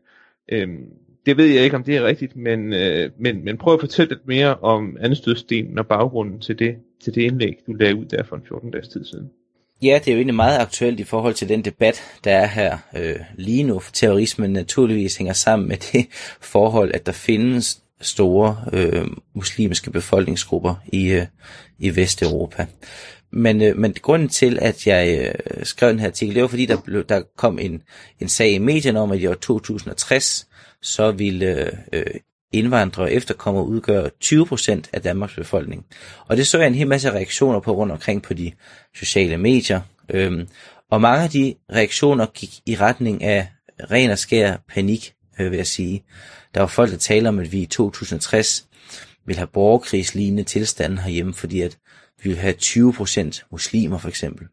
Øhm, 0.51 0.85
det 1.25 1.37
ved 1.37 1.45
jeg 1.45 1.63
ikke, 1.63 1.75
om 1.75 1.83
det 1.83 1.95
er 1.95 2.03
rigtigt, 2.03 2.35
men, 2.35 2.73
øh, 2.73 3.11
men, 3.19 3.45
men 3.45 3.57
prøv 3.57 3.73
at 3.73 3.79
fortælle 3.79 4.09
lidt 4.09 4.27
mere 4.27 4.55
om 4.55 4.97
anstødstenen 4.99 5.79
og 5.79 5.87
baggrunden 5.87 6.39
til 6.39 6.59
det, 6.59 6.75
til 7.03 7.15
det 7.15 7.21
indlæg, 7.21 7.55
du 7.67 7.73
lagde 7.73 7.95
ud 7.95 8.05
der 8.05 8.23
for 8.23 8.35
en 8.35 8.43
14 8.47 8.71
dages 8.71 8.87
tid 8.87 9.05
siden. 9.05 9.29
Ja, 9.81 9.99
det 9.99 10.07
er 10.07 10.11
jo 10.11 10.17
egentlig 10.17 10.35
meget 10.35 10.59
aktuelt 10.59 10.99
i 10.99 11.03
forhold 11.03 11.33
til 11.33 11.49
den 11.49 11.65
debat, 11.65 12.01
der 12.23 12.31
er 12.31 12.47
her 12.47 12.77
øh, 12.97 13.19
lige 13.35 13.63
nu. 13.63 13.81
Terrorismen 13.93 14.51
naturligvis 14.51 15.17
hænger 15.17 15.33
sammen 15.33 15.67
med 15.67 15.77
det 15.77 16.07
forhold, 16.41 16.91
at 16.93 17.05
der 17.05 17.11
findes 17.11 17.81
store 18.01 18.57
øh, 18.73 19.07
muslimske 19.35 19.91
befolkningsgrupper 19.91 20.75
i, 20.87 21.07
øh, 21.07 21.25
i 21.79 21.95
Vesteuropa. 21.95 22.65
Men, 23.31 23.61
øh, 23.61 23.77
men 23.77 23.93
grunden 24.01 24.29
til, 24.29 24.59
at 24.61 24.87
jeg 24.87 25.33
øh, 25.35 25.65
skrev 25.65 25.89
den 25.89 25.99
her 25.99 26.07
artikel, 26.07 26.35
det 26.35 26.41
var 26.41 26.47
fordi, 26.47 26.65
der, 26.65 26.81
blev, 26.81 27.03
der 27.03 27.21
kom 27.37 27.59
en, 27.59 27.81
en 28.19 28.29
sag 28.29 28.51
i 28.51 28.57
medierne 28.57 28.99
om, 28.99 29.11
at 29.11 29.19
i 29.19 29.27
år 29.27 29.33
2060, 29.33 30.47
så 30.81 31.11
ville 31.11 31.71
øh, 31.93 32.05
indvandrere 32.53 33.05
og 33.05 33.13
efterkommere 33.13 33.65
udgøre 33.65 34.09
20% 34.23 34.81
af 34.93 35.01
Danmarks 35.01 35.35
befolkning. 35.35 35.85
Og 36.27 36.37
det 36.37 36.47
så 36.47 36.57
jeg 36.57 36.67
en 36.67 36.75
hel 36.75 36.87
masse 36.87 37.11
reaktioner 37.11 37.59
på 37.59 37.71
rundt 37.71 37.91
omkring 37.93 38.23
på 38.23 38.33
de 38.33 38.51
sociale 38.95 39.37
medier. 39.37 39.81
Øhm, 40.09 40.47
og 40.91 41.01
mange 41.01 41.23
af 41.23 41.29
de 41.29 41.55
reaktioner 41.73 42.25
gik 42.25 42.49
i 42.65 42.75
retning 42.75 43.23
af 43.23 43.47
ren 43.91 44.09
og 44.09 44.17
skær 44.17 44.57
panik, 44.73 45.13
øh, 45.39 45.51
vil 45.51 45.57
jeg 45.57 45.67
sige. 45.67 46.03
Der 46.53 46.59
var 46.59 46.67
folk, 46.67 46.91
der 46.91 46.97
taler 46.97 47.29
om, 47.29 47.39
at 47.39 47.51
vi 47.51 47.61
i 47.61 47.65
2060 47.65 48.67
vil 49.25 49.35
have 49.35 49.47
borgerkrigslignende 49.47 50.43
tilstande 50.43 51.01
herhjemme, 51.01 51.33
fordi 51.33 51.61
at 51.61 51.77
vi 52.23 52.29
vil 52.29 52.37
have 52.37 52.55
20% 52.61 53.47
muslimer 53.51 53.97
for 53.97 54.09
eksempel. 54.09 54.47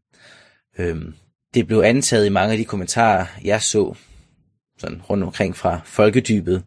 Øhm, 0.79 1.15
det 1.55 1.67
blev 1.67 1.79
antaget 1.79 2.27
i 2.27 2.29
mange 2.29 2.53
af 2.53 2.59
de 2.59 2.65
kommentarer, 2.65 3.27
jeg 3.45 3.63
så 3.63 3.95
sådan 4.79 5.03
rundt 5.11 5.25
omkring 5.25 5.57
fra 5.57 5.81
folkedybet, 5.85 6.63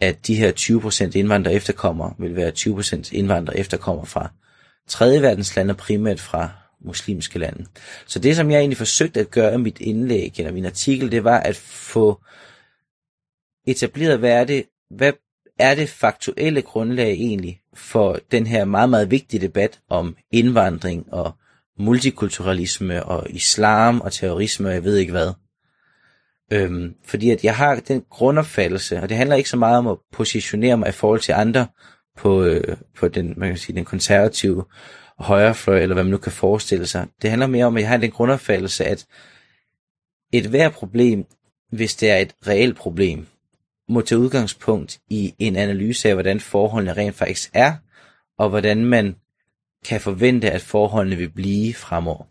at 0.00 0.26
de 0.26 0.34
her 0.34 0.52
20% 0.52 1.18
indvandrere 1.18 1.54
efterkommer 1.54 2.14
vil 2.18 2.36
være 2.36 2.52
20% 2.58 3.10
indvandrere 3.12 3.58
efterkommer 3.58 4.04
fra 4.04 4.32
tredje 4.88 5.22
verdens 5.22 5.56
lande, 5.56 5.74
primært 5.74 6.20
fra 6.20 6.50
muslimske 6.84 7.38
lande. 7.38 7.66
Så 8.06 8.18
det, 8.18 8.36
som 8.36 8.50
jeg 8.50 8.58
egentlig 8.58 8.76
forsøgte 8.76 9.20
at 9.20 9.30
gøre 9.30 9.54
i 9.54 9.58
mit 9.58 9.80
indlæg, 9.80 10.34
eller 10.38 10.52
min 10.52 10.66
artikel, 10.66 11.12
det 11.12 11.24
var 11.24 11.38
at 11.40 11.56
få 11.56 12.20
etableret, 13.66 14.18
hvad 14.18 14.30
er 14.30 14.44
det, 14.44 14.64
hvad 14.90 15.12
er 15.58 15.74
det 15.74 15.88
faktuelle 15.88 16.62
grundlag 16.62 17.10
egentlig 17.10 17.60
for 17.74 18.18
den 18.30 18.46
her 18.46 18.64
meget, 18.64 18.90
meget 18.90 19.10
vigtige 19.10 19.40
debat 19.40 19.80
om 19.88 20.16
indvandring 20.30 21.12
og 21.12 21.32
multikulturalisme 21.78 23.04
og 23.04 23.30
islam 23.30 24.00
og 24.00 24.12
terrorisme 24.12 24.68
og 24.68 24.74
jeg 24.74 24.84
ved 24.84 24.96
ikke 24.96 25.12
hvad. 25.12 25.32
Øhm, 26.52 26.94
fordi 27.04 27.30
at 27.30 27.44
jeg 27.44 27.56
har 27.56 27.74
den 27.74 28.04
grundopfattelse, 28.10 29.00
og 29.00 29.08
det 29.08 29.16
handler 29.16 29.36
ikke 29.36 29.50
så 29.50 29.56
meget 29.56 29.78
om 29.78 29.86
at 29.86 29.98
positionere 30.12 30.76
mig 30.76 30.88
i 30.88 30.92
forhold 30.92 31.20
til 31.20 31.32
andre 31.32 31.66
på, 32.16 32.44
øh, 32.44 32.76
på 32.98 33.08
den, 33.08 33.34
man 33.36 33.48
kan 33.48 33.58
sige, 33.58 33.76
den 33.76 33.84
konservative 33.84 34.64
højrefløj, 35.18 35.78
eller 35.78 35.94
hvad 35.94 36.04
man 36.04 36.10
nu 36.10 36.16
kan 36.16 36.32
forestille 36.32 36.86
sig. 36.86 37.06
Det 37.22 37.30
handler 37.30 37.46
mere 37.46 37.64
om, 37.64 37.76
at 37.76 37.80
jeg 37.80 37.88
har 37.88 37.96
den 37.96 38.10
grundopfattelse, 38.10 38.84
at 38.84 39.06
et 40.32 40.46
hver 40.46 40.68
problem, 40.68 41.24
hvis 41.72 41.94
det 41.94 42.10
er 42.10 42.16
et 42.16 42.34
reelt 42.46 42.76
problem, 42.76 43.26
må 43.88 44.00
tage 44.00 44.18
udgangspunkt 44.18 45.00
i 45.08 45.34
en 45.38 45.56
analyse 45.56 46.08
af, 46.08 46.14
hvordan 46.14 46.40
forholdene 46.40 46.92
rent 46.92 47.14
faktisk 47.14 47.50
er, 47.54 47.74
og 48.38 48.48
hvordan 48.48 48.84
man 48.84 49.16
kan 49.84 50.00
forvente, 50.00 50.50
at 50.50 50.60
forholdene 50.60 51.16
vil 51.16 51.30
blive 51.30 51.74
fremover. 51.74 52.24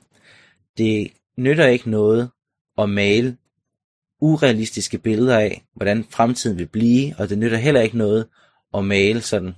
Det 0.78 1.12
nytter 1.38 1.66
ikke 1.66 1.90
noget 1.90 2.30
at 2.78 2.90
male 2.90 3.38
urealistiske 4.22 4.98
billeder 4.98 5.40
af, 5.40 5.64
hvordan 5.76 6.06
fremtiden 6.10 6.58
vil 6.58 6.68
blive, 6.68 7.16
og 7.20 7.30
det 7.30 7.38
nytter 7.38 7.58
heller 7.58 7.82
ikke 7.82 7.98
noget 7.98 8.28
at 8.74 8.86
male 8.86 9.22
sådan 9.22 9.56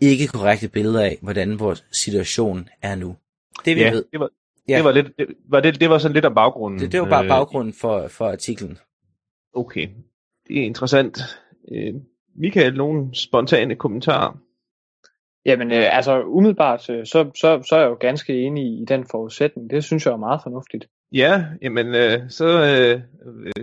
ikke 0.00 0.26
korrekte 0.26 0.68
billeder 0.68 1.02
af, 1.02 1.18
hvordan 1.22 1.58
vores 1.58 1.84
situation 1.92 2.68
er 2.82 2.94
nu. 2.94 3.16
Det 3.64 3.76
vi 3.76 3.80
ja, 3.80 3.90
ved. 3.90 4.04
Det 4.12 4.20
var, 4.20 4.30
ja. 4.68 4.76
det 4.76 4.84
var, 4.84 4.92
lidt, 4.92 5.06
det, 5.18 5.26
var 5.48 5.60
det, 5.60 5.80
det 5.80 5.90
var 5.90 5.98
sådan 5.98 6.14
lidt 6.14 6.24
om 6.24 6.34
baggrunden. 6.34 6.80
Det, 6.80 6.92
det 6.92 7.00
var 7.00 7.08
bare 7.08 7.24
øh, 7.24 7.28
baggrunden 7.28 7.74
for, 7.74 8.08
for 8.08 8.28
artiklen. 8.28 8.78
Okay, 9.54 9.88
det 10.48 10.58
er 10.58 10.64
interessant. 10.64 11.18
Øh, 11.72 11.94
Michael, 12.36 12.74
nogle 12.74 13.14
spontane 13.14 13.76
kommentarer? 13.76 14.38
Jamen, 15.46 15.72
øh, 15.72 15.96
altså 15.96 16.22
umiddelbart, 16.22 16.90
øh, 16.90 17.06
så, 17.06 17.30
så, 17.34 17.62
så 17.68 17.76
er 17.76 17.80
jeg 17.80 17.88
jo 17.88 17.96
ganske 18.00 18.40
enig 18.40 18.64
i 18.64 18.84
den 18.88 19.06
forudsætning. 19.10 19.70
Det 19.70 19.84
synes 19.84 20.06
jeg 20.06 20.12
er 20.12 20.16
meget 20.16 20.40
fornuftigt. 20.42 20.86
Ja, 21.12 21.44
jamen, 21.62 21.86
øh, 21.94 22.20
så 22.28 22.46
øh, 22.46 23.00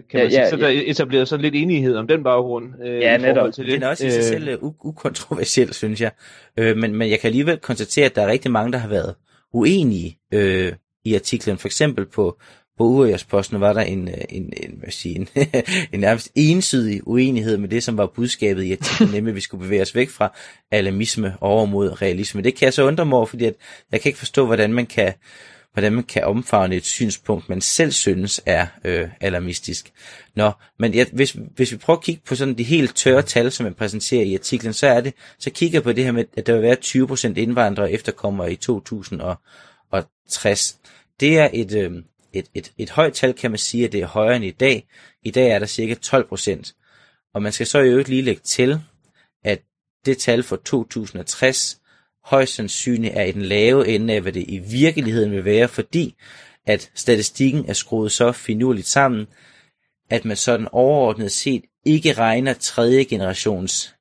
kan 0.10 0.20
ja, 0.20 0.24
man 0.24 0.32
sige, 0.32 0.42
ja, 0.42 0.50
så 0.50 0.56
der 0.56 0.70
ja. 0.70 0.82
etableret 0.86 1.28
sådan 1.28 1.42
lidt 1.42 1.56
enighed 1.56 1.96
om 1.96 2.08
den 2.08 2.24
baggrund. 2.24 2.66
Øh, 2.84 3.00
ja, 3.00 3.18
netop. 3.18 3.54
Til 3.54 3.66
det. 3.66 3.74
Den 3.74 3.84
er 3.84 3.88
også 3.88 4.08
i 4.08 4.10
sig 4.10 4.24
selv 4.24 4.48
øh, 4.48 4.58
ukontroversiel, 4.64 5.74
synes 5.74 6.02
jeg. 6.02 6.12
Øh, 6.58 6.78
men, 6.78 6.96
men 6.96 7.10
jeg 7.10 7.20
kan 7.20 7.28
alligevel 7.28 7.58
konstatere, 7.58 8.06
at 8.06 8.16
der 8.16 8.22
er 8.22 8.28
rigtig 8.28 8.52
mange, 8.52 8.72
der 8.72 8.78
har 8.78 8.90
været 8.90 9.16
uenige 9.54 10.18
øh, 10.34 10.74
i 11.06 11.16
artiklen. 11.16 11.58
For 11.58 11.68
eksempel 11.68 12.06
på 12.06 12.40
på 12.80 12.86
Uriasposten 12.86 13.60
var 13.60 13.74
der 13.74 13.82
en, 13.82 14.08
øh, 14.08 14.14
en, 14.30 14.54
en, 14.58 14.76
hvad 14.80 14.92
sige, 14.92 15.16
en, 15.20 15.28
en 15.94 16.00
nærmest 16.00 16.32
ensidig 16.36 17.08
uenighed 17.08 17.58
med 17.58 17.70
det, 17.70 17.84
som 17.84 17.98
var 17.98 18.08
budskabet 18.08 18.64
i 18.64 18.72
artiklen, 18.72 19.10
nemlig 19.14 19.32
at 19.32 19.36
vi 19.36 19.42
skulle 19.42 19.64
bevæge 19.64 19.82
os 19.82 19.96
væk 19.96 20.10
fra 20.10 20.36
alarmisme 20.72 21.34
over 21.42 21.66
mod 21.66 22.02
realisme. 22.02 22.42
Det 22.42 22.56
kan 22.56 22.66
jeg 22.66 22.74
så 22.74 22.84
undre 22.84 23.06
mig 23.06 23.18
over, 23.18 23.26
fordi 23.26 23.46
at 23.46 23.54
jeg 23.92 24.02
kan 24.02 24.10
ikke 24.10 24.20
forstå, 24.20 24.46
hvordan 24.46 24.74
man 24.74 24.86
kan, 24.86 25.14
hvordan 25.74 25.94
man 25.94 26.04
kan 26.04 26.24
omfavne 26.24 26.76
et 26.76 26.86
synspunkt, 26.86 27.50
man 27.50 27.62
selv 27.62 27.92
synes 27.92 28.42
er 28.46 28.68
øh, 28.84 29.10
alarmistisk. 29.22 29.92
Nå, 30.36 30.52
men 30.80 30.94
ja, 30.94 31.06
hvis, 31.14 31.36
hvis 31.56 31.72
vi 31.72 31.78
prøver 31.78 31.98
at 31.98 32.04
kigge 32.04 32.22
på 32.26 32.36
sådan 32.36 32.58
de 32.58 32.64
helt 32.64 32.96
tørre 32.96 33.22
tal, 33.22 33.52
som 33.52 33.64
man 33.64 33.74
præsenterer 33.74 34.24
i 34.24 34.34
artiklen, 34.34 34.74
så 34.74 34.88
er 34.88 35.02
det, 35.02 35.14
så 35.40 35.50
kigger 35.50 35.76
jeg 35.76 35.84
på 35.84 35.92
det 35.92 36.04
her 36.04 36.12
med, 36.12 36.26
at 36.38 36.48
der 36.48 36.54
vil 36.54 36.62
være 36.62 36.78
20% 36.86 37.34
indvandrere 37.36 37.88
og 37.88 37.94
efterkommere 37.94 38.52
i 38.52 38.56
2060. 38.56 40.78
Det 41.20 41.38
er 41.38 41.50
et, 41.54 41.74
øh, 41.74 41.92
et, 42.34 42.50
et, 42.54 42.72
et 42.78 42.90
højt 42.90 43.14
tal, 43.14 43.34
kan 43.34 43.52
man 43.52 43.58
sige, 43.58 43.86
at 43.86 43.92
det 43.92 44.02
er 44.02 44.08
højere 44.08 44.36
end 44.36 44.46
i 44.46 44.52
dag. 44.52 44.88
I 45.24 45.32
dag 45.32 45.50
er 45.50 45.60
der 45.60 45.66
cirka 45.66 45.96
12%. 46.06 46.74
Og 47.34 47.42
man 47.42 47.52
skal 47.52 47.68
så 47.68 47.80
i 47.80 47.90
øvrigt 47.90 48.10
lige 48.10 48.22
lægge 48.22 48.42
til, 48.42 48.82
at 49.44 49.62
det 50.06 50.18
tal 50.18 50.44
for 50.44 50.56
2060 50.56 51.82
højst 52.26 52.56
sandsynligt 52.56 53.14
er 53.14 53.24
i 53.24 53.32
den 53.32 53.42
lave 53.42 53.88
ende 53.88 54.14
af, 54.14 54.22
hvad 54.22 54.32
det 54.32 54.46
i 54.48 54.58
virkeligheden 54.58 55.32
vil 55.32 55.46
være, 55.46 55.68
fordi 55.68 56.16
at 56.66 56.92
statistikken 56.96 57.66
er 57.70 57.74
skruet 57.74 58.12
så 58.12 58.32
finurligt 58.32 58.88
sammen, 58.88 59.28
at 60.10 60.26
man 60.26 60.38
sådan 60.38 60.68
overordnet 60.72 61.32
set 61.32 61.64
ikke 61.86 62.14
regner 62.14 62.54
tredje 62.54 63.04
generations 63.04 63.96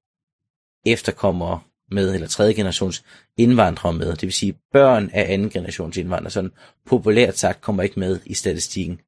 efterkommere 0.87 1.61
med, 1.91 2.15
eller 2.15 2.27
tredje 2.27 2.53
generations 2.53 3.05
indvandrere 3.37 3.93
med. 3.93 4.11
Det 4.11 4.23
vil 4.23 4.33
sige, 4.33 4.55
børn 4.73 5.11
af 5.13 5.33
anden 5.33 5.51
generations 5.51 5.97
indvandrere, 5.97 6.31
sådan 6.31 6.53
populært 6.87 7.39
sagt, 7.39 7.61
kommer 7.61 7.83
ikke 7.83 8.01
med 8.01 8.21
i 8.27 8.35
statistikken. 8.35 9.01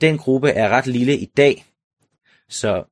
Den 0.00 0.18
gruppe 0.18 0.50
er 0.50 0.68
ret 0.68 0.86
lille 0.86 1.16
i 1.18 1.24
dag, 1.36 1.64
så 2.48 2.84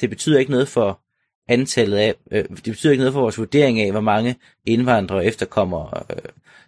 det 0.00 0.10
betyder 0.10 0.38
ikke 0.38 0.50
noget 0.50 0.68
for 0.68 1.00
antallet 1.48 1.96
af, 1.96 2.14
øh, 2.30 2.44
det 2.44 2.64
betyder 2.64 2.90
ikke 2.90 3.00
noget 3.00 3.12
for 3.12 3.20
vores 3.20 3.38
vurdering 3.38 3.80
af, 3.80 3.90
hvor 3.90 4.00
mange 4.00 4.36
indvandrere 4.66 5.18
og 5.18 5.26
efterkommere, 5.26 6.02
øh, 6.10 6.22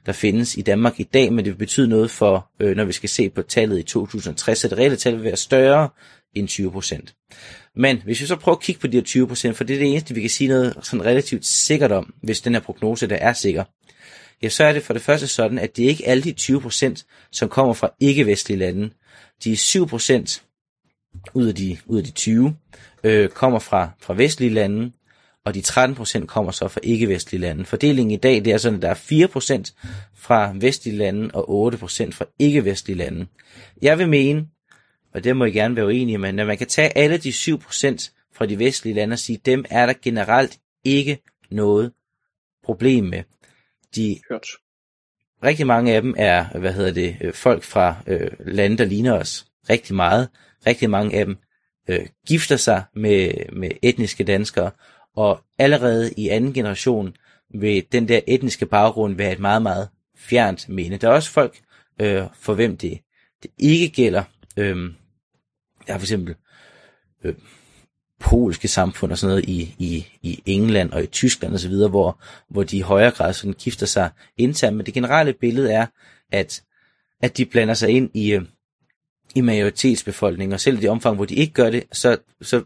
der 0.06 0.12
findes 0.12 0.56
i 0.56 0.62
Danmark 0.62 1.00
i 1.00 1.02
dag, 1.02 1.32
men 1.32 1.44
det 1.44 1.52
vil 1.52 1.58
betyde 1.58 1.88
noget 1.88 2.10
for, 2.10 2.50
øh, 2.60 2.76
når 2.76 2.84
vi 2.84 2.92
skal 2.92 3.08
se 3.08 3.30
på 3.30 3.42
tallet 3.42 3.78
i 3.78 3.82
2060, 3.82 4.58
så 4.58 4.68
det 4.68 4.78
reelle 4.78 4.96
tal 4.96 5.14
vil 5.14 5.24
være 5.24 5.36
større 5.36 5.88
end 6.34 6.48
20 6.48 6.72
procent. 6.72 7.14
Men 7.76 8.02
hvis 8.04 8.20
vi 8.20 8.26
så 8.26 8.36
prøver 8.36 8.56
at 8.56 8.62
kigge 8.62 8.80
på 8.80 8.86
de 8.86 8.96
her 8.96 9.26
20%, 9.26 9.52
for 9.52 9.64
det 9.64 9.74
er 9.74 9.78
det 9.78 9.90
eneste, 9.90 10.14
vi 10.14 10.20
kan 10.20 10.30
sige 10.30 10.48
noget 10.48 10.76
sådan 10.82 11.04
relativt 11.04 11.46
sikkert 11.46 11.92
om, 11.92 12.14
hvis 12.22 12.40
den 12.40 12.54
her 12.54 12.60
prognose 12.60 13.06
der 13.06 13.16
er 13.16 13.32
sikker, 13.32 13.64
ja, 14.42 14.48
så 14.48 14.64
er 14.64 14.72
det 14.72 14.82
for 14.82 14.92
det 14.92 15.02
første 15.02 15.26
sådan, 15.26 15.58
at 15.58 15.76
det 15.76 15.84
er 15.84 15.88
ikke 15.88 16.08
alle 16.08 16.22
de 16.22 16.34
20%, 16.40 17.28
som 17.32 17.48
kommer 17.48 17.74
fra 17.74 17.90
ikke-vestlige 18.00 18.58
lande. 18.58 18.90
De 19.44 19.52
7% 19.52 20.42
ud 21.34 21.46
af 21.46 21.54
de, 21.54 21.78
ud 21.86 21.98
af 21.98 22.04
de 22.04 22.10
20, 22.10 22.56
øh, 23.04 23.28
kommer 23.28 23.58
fra, 23.58 23.90
fra 24.00 24.14
vestlige 24.14 24.54
lande, 24.54 24.92
og 25.44 25.54
de 25.54 25.60
13% 25.60 26.26
kommer 26.26 26.52
så 26.52 26.68
fra 26.68 26.80
ikke-vestlige 26.82 27.40
lande. 27.40 27.64
Fordelingen 27.64 28.10
i 28.10 28.16
dag 28.16 28.44
det 28.44 28.52
er 28.52 28.58
sådan, 28.58 28.76
at 28.76 28.82
der 28.82 28.90
er 28.90 29.64
4% 29.64 30.12
fra 30.16 30.52
vestlige 30.54 30.96
lande 30.96 31.30
og 31.34 31.72
8% 31.74 31.78
fra 32.12 32.24
ikke-vestlige 32.38 32.96
lande. 32.96 33.26
Jeg 33.82 33.98
vil 33.98 34.08
mene, 34.08 34.46
og 35.14 35.24
det 35.24 35.36
må 35.36 35.44
I 35.44 35.50
gerne 35.50 35.76
være 35.76 35.86
uenige 35.86 36.18
med, 36.18 36.40
at 36.40 36.46
man 36.46 36.58
kan 36.58 36.66
tage 36.66 36.98
alle 36.98 37.18
de 37.18 37.28
7% 37.28 38.10
fra 38.34 38.46
de 38.46 38.58
vestlige 38.58 38.94
lande 38.94 39.14
og 39.14 39.18
sige, 39.18 39.40
dem 39.46 39.64
er 39.70 39.86
der 39.86 39.94
generelt 40.02 40.58
ikke 40.84 41.18
noget 41.50 41.92
problem 42.64 43.04
med. 43.04 43.22
De, 43.96 44.18
Hørt. 44.30 44.46
rigtig 45.44 45.66
mange 45.66 45.94
af 45.94 46.02
dem 46.02 46.14
er, 46.18 46.58
hvad 46.58 46.72
hedder 46.72 46.92
det, 46.92 47.16
øh, 47.20 47.34
folk 47.34 47.62
fra 47.62 47.96
øh, 48.06 48.30
lande, 48.40 48.78
der 48.78 48.84
ligner 48.84 49.12
os 49.12 49.46
rigtig 49.70 49.96
meget. 49.96 50.28
Rigtig 50.66 50.90
mange 50.90 51.18
af 51.18 51.26
dem 51.26 51.36
øh, 51.88 52.06
gifter 52.26 52.56
sig 52.56 52.84
med, 52.94 53.32
med 53.52 53.70
etniske 53.82 54.24
danskere, 54.24 54.70
og 55.16 55.40
allerede 55.58 56.12
i 56.16 56.28
anden 56.28 56.52
generation 56.52 57.16
vil 57.54 57.86
den 57.92 58.08
der 58.08 58.20
etniske 58.26 58.66
baggrund 58.66 59.16
være 59.16 59.32
et 59.32 59.38
meget, 59.38 59.62
meget 59.62 59.88
fjernt 60.16 60.68
mene. 60.68 60.96
Der 60.96 61.08
er 61.08 61.12
også 61.12 61.30
folk, 61.30 61.60
øh, 62.00 62.22
for 62.34 62.54
hvem 62.54 62.76
det, 62.76 62.98
det 63.42 63.50
ikke 63.58 63.88
gælder. 63.88 64.22
Øhm, 64.56 64.94
jeg 65.86 65.94
har 65.94 65.98
for 65.98 66.04
eksempel 66.04 66.34
øh, 67.24 67.34
polske 68.20 68.68
samfund 68.68 69.12
og 69.12 69.18
sådan 69.18 69.30
noget 69.30 69.44
i, 69.48 69.74
i, 69.78 70.06
i 70.22 70.42
England 70.46 70.92
og 70.92 71.02
i 71.02 71.06
Tyskland 71.06 71.54
osv., 71.54 71.72
hvor, 71.72 72.20
hvor 72.48 72.62
de 72.62 72.76
i 72.76 72.80
højere 72.80 73.10
grad 73.10 73.32
sådan 73.32 73.52
gifter 73.52 73.86
sig 73.86 74.10
internt. 74.36 74.76
Men 74.76 74.86
det 74.86 74.94
generelle 74.94 75.32
billede 75.32 75.72
er, 75.72 75.86
at, 76.32 76.62
at 77.22 77.36
de 77.36 77.46
blander 77.46 77.74
sig 77.74 77.88
ind 77.88 78.10
i, 78.14 78.32
øh, 78.32 78.42
i 79.34 79.40
majoritetsbefolkningen, 79.40 80.52
og 80.52 80.60
selv 80.60 80.78
i 80.78 80.80
det 80.80 80.90
omfang, 80.90 81.16
hvor 81.16 81.24
de 81.24 81.34
ikke 81.34 81.52
gør 81.52 81.70
det, 81.70 81.84
så, 81.92 82.16
så, 82.42 82.64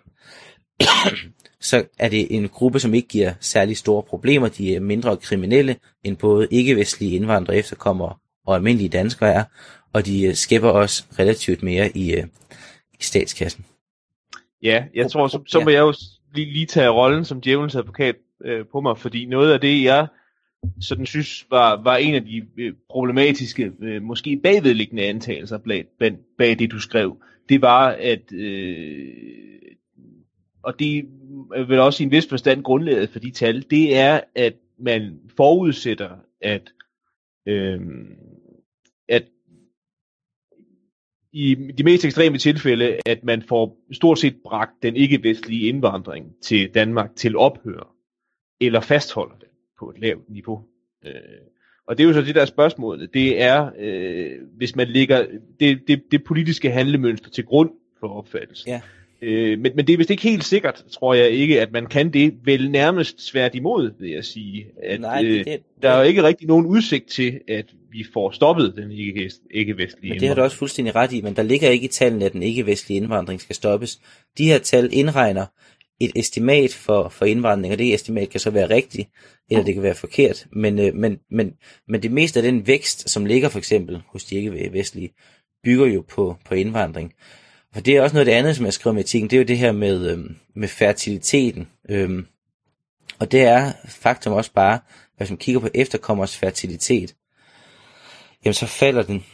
så 1.70 1.84
er 1.98 2.08
det 2.08 2.36
en 2.36 2.48
gruppe, 2.48 2.80
som 2.80 2.94
ikke 2.94 3.08
giver 3.08 3.32
særlig 3.40 3.76
store 3.76 4.02
problemer. 4.02 4.48
De 4.48 4.76
er 4.76 4.80
mindre 4.80 5.16
kriminelle 5.16 5.76
end 6.04 6.16
både 6.16 6.48
ikke-vestlige 6.50 7.16
indvandrere, 7.16 7.56
efterkommere 7.56 8.14
og 8.46 8.54
almindelige 8.54 8.88
danskere 8.88 9.32
er, 9.32 9.44
og 9.92 10.06
de 10.06 10.22
øh, 10.22 10.34
skæber 10.34 10.68
også 10.68 11.04
relativt 11.18 11.62
mere 11.62 11.96
i, 11.96 12.14
øh, 12.14 12.24
i 13.00 13.02
statskassen. 13.02 13.64
Ja, 14.62 14.84
jeg 14.94 15.10
tror, 15.10 15.28
så, 15.28 15.42
så 15.46 15.60
må 15.60 15.70
jeg 15.70 15.80
jo 15.80 15.94
lige, 16.34 16.52
lige 16.52 16.66
tage 16.66 16.88
rollen 16.88 17.24
som 17.24 17.40
djævelens 17.40 17.74
advokat 17.74 18.16
øh, 18.44 18.66
på 18.72 18.80
mig, 18.80 18.98
fordi 18.98 19.26
noget 19.26 19.52
af 19.52 19.60
det, 19.60 19.82
jeg 19.82 20.06
sådan 20.80 21.06
synes 21.06 21.46
var, 21.50 21.82
var 21.82 21.96
en 21.96 22.14
af 22.14 22.24
de 22.24 22.46
øh, 22.58 22.72
problematiske, 22.90 23.72
øh, 23.82 24.02
måske 24.02 24.40
bagvedliggende 24.42 25.02
antagelser 25.02 25.58
bag, 25.58 25.84
bag, 25.98 26.16
bag 26.38 26.58
det, 26.58 26.70
du 26.70 26.80
skrev, 26.80 27.16
det 27.48 27.62
var, 27.62 27.88
at, 27.88 28.32
øh, 28.32 29.08
og 30.62 30.78
det 30.78 30.98
er 31.54 31.64
vel 31.64 31.78
også 31.78 32.02
i 32.02 32.06
en 32.06 32.12
vis 32.12 32.26
forstand 32.28 32.62
grundlaget 32.62 33.10
for 33.10 33.18
de 33.18 33.30
tal, 33.30 33.64
det 33.70 33.96
er, 33.96 34.20
at 34.34 34.54
man 34.78 35.20
forudsætter, 35.36 36.10
at, 36.40 36.72
øh, 37.46 37.80
at 39.08 39.24
i 41.32 41.54
de 41.54 41.82
mest 41.84 42.04
ekstreme 42.04 42.38
tilfælde, 42.38 42.96
at 43.06 43.24
man 43.24 43.42
får 43.42 43.78
stort 43.92 44.18
set 44.18 44.36
bragt 44.44 44.82
den 44.82 44.96
ikke-vestlige 44.96 45.68
indvandring 45.68 46.26
til 46.42 46.74
Danmark 46.74 47.16
til 47.16 47.36
ophør, 47.36 47.94
eller 48.60 48.80
fastholder 48.80 49.34
den 49.34 49.48
på 49.78 49.90
et 49.90 50.00
lavt 50.00 50.30
niveau. 50.30 50.60
Øh, 51.06 51.12
og 51.86 51.98
det 51.98 52.04
er 52.04 52.08
jo 52.08 52.14
så 52.14 52.22
det 52.22 52.34
der 52.34 52.44
spørgsmål, 52.44 53.08
det 53.14 53.42
er, 53.42 53.70
øh, 53.78 54.38
hvis 54.56 54.76
man 54.76 54.88
lægger 54.88 55.26
det, 55.60 55.88
det, 55.88 56.02
det 56.10 56.24
politiske 56.24 56.70
handlemønster 56.70 57.30
til 57.30 57.44
grund 57.44 57.70
for 58.00 58.08
opfattelsen. 58.08 58.70
Ja. 58.70 58.80
Øh, 59.22 59.58
men, 59.58 59.72
men 59.76 59.86
det 59.86 59.92
er 59.92 59.96
vist 59.96 60.10
ikke 60.10 60.22
helt 60.22 60.44
sikkert, 60.44 60.84
tror 60.92 61.14
jeg 61.14 61.30
ikke, 61.30 61.60
at 61.60 61.72
man 61.72 61.86
kan 61.86 62.12
det 62.12 62.34
vel 62.44 62.70
nærmest 62.70 63.26
svært 63.26 63.54
imod, 63.54 63.90
vil 64.00 64.10
jeg 64.10 64.24
sige. 64.24 64.66
At, 64.82 65.00
Nej, 65.00 65.22
det, 65.22 65.46
det, 65.46 65.52
øh, 65.52 65.58
der 65.82 65.90
er 65.90 65.96
jo 65.96 66.02
ikke 66.02 66.22
rigtig 66.22 66.46
nogen 66.46 66.66
udsigt 66.66 67.08
til, 67.08 67.40
at 67.48 67.66
vi 67.92 68.04
får 68.12 68.30
stoppet 68.30 68.74
den 68.76 68.92
ikke, 68.92 69.30
ikke-vestlige 69.50 70.12
Men 70.12 70.20
det 70.20 70.28
har 70.28 70.34
du 70.34 70.42
også 70.42 70.56
fuldstændig 70.56 70.94
ret 70.94 71.12
i, 71.12 71.20
men 71.20 71.36
der 71.36 71.42
ligger 71.42 71.68
ikke 71.68 71.84
i 71.84 71.88
tallene, 71.88 72.24
at 72.24 72.32
den 72.32 72.42
ikke-vestlige 72.42 72.96
indvandring 72.96 73.40
skal 73.40 73.56
stoppes. 73.56 74.00
De 74.38 74.46
her 74.46 74.58
tal 74.58 74.88
indregner 74.92 75.46
et 76.00 76.10
estimat 76.16 76.74
for, 76.74 77.08
for 77.08 77.24
indvandring, 77.24 77.72
og 77.72 77.78
det 77.78 77.94
estimat 77.94 78.30
kan 78.30 78.40
så 78.40 78.50
være 78.50 78.70
rigtigt, 78.70 79.08
eller 79.50 79.64
det 79.64 79.74
kan 79.74 79.82
være 79.82 79.94
forkert, 79.94 80.46
men, 80.52 80.78
øh, 80.78 80.94
men, 80.94 81.18
men, 81.30 81.52
men 81.88 82.02
det 82.02 82.12
meste 82.12 82.40
af 82.40 82.42
den 82.42 82.66
vækst, 82.66 83.10
som 83.10 83.26
ligger 83.26 83.48
for 83.48 83.58
eksempel 83.58 84.02
hos 84.06 84.24
de 84.24 84.36
ikke-vestlige, 84.36 85.10
bygger 85.64 85.86
jo 85.86 86.04
på, 86.08 86.36
på 86.44 86.54
indvandring. 86.54 87.12
For 87.72 87.80
det 87.80 87.96
er 87.96 88.02
også 88.02 88.14
noget 88.14 88.26
af 88.26 88.32
det 88.32 88.38
andet, 88.38 88.56
som 88.56 88.64
jeg 88.64 88.72
skriver 88.72 88.94
med 88.94 89.04
etikken, 89.04 89.30
det 89.30 89.36
er 89.36 89.40
jo 89.40 89.46
det 89.46 89.58
her 89.58 89.72
med, 89.72 90.10
øhm, 90.10 90.36
med 90.54 90.68
fertiliteten. 90.68 91.68
Øhm, 91.88 92.26
og 93.18 93.32
det 93.32 93.40
er 93.40 93.72
faktum 93.88 94.32
også 94.32 94.52
bare, 94.52 94.78
hvis 95.16 95.30
man 95.30 95.36
kigger 95.36 95.60
på 95.60 95.68
efterkommers 95.74 96.36
fertilitet, 96.36 97.14
jamen 98.44 98.54
så 98.54 98.66
falder 98.66 99.02
den, 99.02 99.24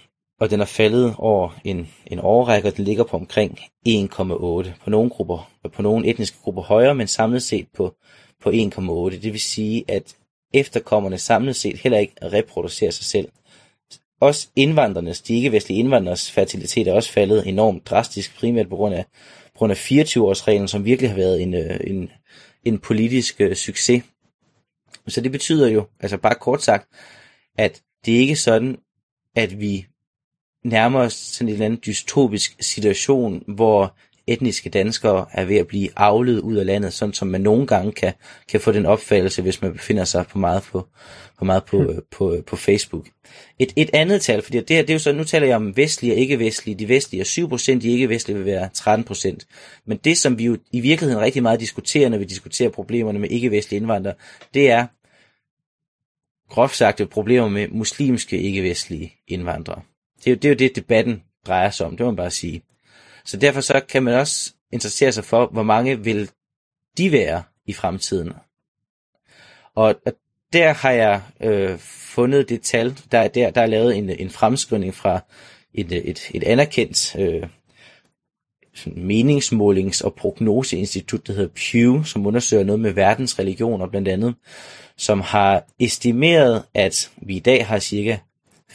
og 0.40 0.50
den 0.50 0.60
er 0.60 0.64
faldet 0.64 1.14
over 1.18 1.58
en, 1.64 1.88
en 2.06 2.18
årrække, 2.18 2.68
og 2.68 2.76
den 2.76 2.84
ligger 2.84 3.04
på 3.04 3.16
omkring 3.16 3.58
1,8. 3.88 4.70
På 4.84 4.90
nogle 4.90 5.10
grupper, 5.10 5.50
på 5.72 5.82
nogle 5.82 6.06
etniske 6.06 6.38
grupper 6.42 6.62
højere, 6.62 6.94
men 6.94 7.06
samlet 7.06 7.42
set 7.42 7.66
på, 7.76 7.94
på 8.42 8.50
1,8. 8.50 9.22
Det 9.22 9.32
vil 9.32 9.40
sige, 9.40 9.84
at 9.88 10.16
efterkommerne 10.54 11.18
samlet 11.18 11.56
set 11.56 11.78
heller 11.78 11.98
ikke 11.98 12.14
reproducerer 12.22 12.90
sig 12.90 13.04
selv. 13.04 13.28
Også 14.20 14.48
indvandrernes, 14.56 15.20
de 15.20 15.34
ikke-vestlige 15.34 15.78
indvandrers 15.78 16.30
fertilitet 16.30 16.88
er 16.88 16.92
også 16.92 17.12
faldet 17.12 17.48
enormt 17.48 17.86
drastisk, 17.86 18.36
primært 18.38 18.68
på 18.68 18.76
grund 18.76 18.94
af, 18.94 19.04
på 19.52 19.58
grund 19.58 19.72
af 19.72 19.90
24-årsreglen, 19.90 20.66
som 20.66 20.84
virkelig 20.84 21.10
har 21.10 21.16
været 21.16 21.42
en, 21.42 21.54
øh, 21.54 21.80
en, 21.84 22.10
en 22.64 22.78
politisk 22.78 23.40
øh, 23.40 23.56
succes. 23.56 24.02
Så 25.08 25.20
det 25.20 25.32
betyder 25.32 25.68
jo, 25.68 25.86
altså 26.00 26.16
bare 26.16 26.34
kort 26.34 26.62
sagt, 26.62 26.88
at 27.58 27.82
det 28.04 28.14
er 28.14 28.18
ikke 28.18 28.36
sådan, 28.36 28.76
at 29.34 29.60
vi 29.60 29.86
nærmer 30.64 31.00
os 31.00 31.12
sådan 31.12 31.48
en 31.48 31.52
eller 31.52 31.66
anden 31.66 31.80
dystopisk 31.86 32.56
situation, 32.60 33.44
hvor 33.46 33.96
etniske 34.26 34.70
danskere 34.70 35.26
er 35.32 35.44
ved 35.44 35.56
at 35.56 35.66
blive 35.66 35.88
afledt 35.96 36.40
ud 36.40 36.56
af 36.56 36.66
landet, 36.66 36.92
sådan 36.92 37.12
som 37.12 37.28
man 37.28 37.40
nogle 37.40 37.66
gange 37.66 37.92
kan, 37.92 38.12
kan 38.48 38.60
få 38.60 38.72
den 38.72 38.86
opfattelse, 38.86 39.42
hvis 39.42 39.62
man 39.62 39.72
befinder 39.72 40.04
sig 40.04 40.26
på 40.26 40.38
meget 40.38 40.62
på, 40.62 40.86
på, 41.38 41.44
meget 41.44 41.64
på, 41.64 41.82
hmm. 41.82 42.00
på, 42.10 42.36
på 42.46 42.56
Facebook. 42.56 43.06
Et, 43.58 43.72
et 43.76 43.90
andet 43.92 44.22
tal, 44.22 44.42
fordi 44.42 44.60
det, 44.60 44.76
her, 44.76 44.82
det 44.82 44.90
er 44.90 44.94
jo 44.94 44.98
så, 44.98 45.12
nu 45.12 45.24
taler 45.24 45.46
jeg 45.46 45.56
om 45.56 45.76
vestlige 45.76 46.12
og 46.12 46.18
ikke-vestlige. 46.18 46.78
De 46.78 46.88
vestlige 46.88 47.20
er 47.20 47.46
7%, 47.74 47.78
de 47.78 47.88
ikke-vestlige 47.88 48.36
vil 48.36 48.46
være 48.46 48.68
13%. 48.76 49.82
Men 49.86 49.98
det, 50.04 50.18
som 50.18 50.38
vi 50.38 50.44
jo 50.44 50.58
i 50.72 50.80
virkeligheden 50.80 51.24
rigtig 51.24 51.42
meget 51.42 51.60
diskuterer, 51.60 52.08
når 52.08 52.18
vi 52.18 52.24
diskuterer 52.24 52.70
problemerne 52.70 53.18
med 53.18 53.30
ikke-vestlige 53.30 53.80
indvandrere, 53.80 54.14
det 54.54 54.70
er, 54.70 54.86
groft 56.48 56.76
sagt 56.76 57.10
problemer 57.10 57.48
med 57.48 57.68
muslimske 57.68 58.38
ikke-vestlige 58.38 59.14
indvandrere. 59.28 59.82
Det 60.24 60.26
er, 60.26 60.30
jo, 60.30 60.36
det 60.36 60.44
er 60.44 60.48
jo 60.48 60.54
det, 60.54 60.76
debatten 60.76 61.22
drejer 61.46 61.70
sig 61.70 61.86
om, 61.86 61.96
det 61.96 62.04
må 62.04 62.10
man 62.10 62.16
bare 62.16 62.30
sige. 62.30 62.62
Så 63.26 63.36
derfor 63.36 63.60
så 63.60 63.80
kan 63.88 64.02
man 64.02 64.14
også 64.14 64.52
interessere 64.72 65.12
sig 65.12 65.24
for, 65.24 65.46
hvor 65.46 65.62
mange 65.62 66.04
vil 66.04 66.30
de 66.98 67.12
være 67.12 67.42
i 67.66 67.72
fremtiden. 67.72 68.32
Og, 69.74 69.94
og 70.06 70.12
der 70.52 70.72
har 70.72 70.90
jeg 70.90 71.22
øh, 71.40 71.78
fundet 71.78 72.48
det 72.48 72.62
tal, 72.62 72.98
der, 73.12 73.28
der, 73.28 73.50
der 73.50 73.60
er 73.60 73.66
lavet 73.66 73.96
en, 73.96 74.10
en 74.10 74.30
fremskrivning 74.30 74.94
fra 74.94 75.20
et, 75.74 75.92
et, 75.92 76.30
et 76.34 76.42
anerkendt 76.42 77.16
øh, 77.18 77.48
meningsmålings- 78.86 80.04
og 80.04 80.14
prognoseinstitut, 80.14 81.26
der 81.26 81.32
hedder 81.32 81.48
Pew, 81.72 82.02
som 82.02 82.26
undersøger 82.26 82.64
noget 82.64 82.80
med 82.80 82.92
verdens 82.92 83.38
religioner 83.38 83.86
blandt 83.86 84.08
andet, 84.08 84.34
som 84.96 85.20
har 85.20 85.64
estimeret, 85.78 86.62
at 86.74 87.10
vi 87.16 87.36
i 87.36 87.40
dag 87.40 87.66
har 87.66 87.78
cirka 87.78 88.16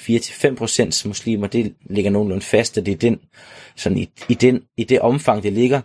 4-5% 0.10 1.08
muslimer, 1.08 1.48
det 1.48 1.76
ligger 1.90 2.12
nogenlunde 2.12 2.46
fast, 2.46 2.78
og 2.78 2.86
det 2.86 2.92
er 2.92 2.98
den, 2.98 3.20
sådan 3.76 3.98
i, 3.98 4.10
i, 4.30 4.34
den, 4.34 4.64
i 4.78 4.84
det 4.84 5.02
omfang, 5.02 5.44
det 5.44 5.54
ligger. 5.54 5.82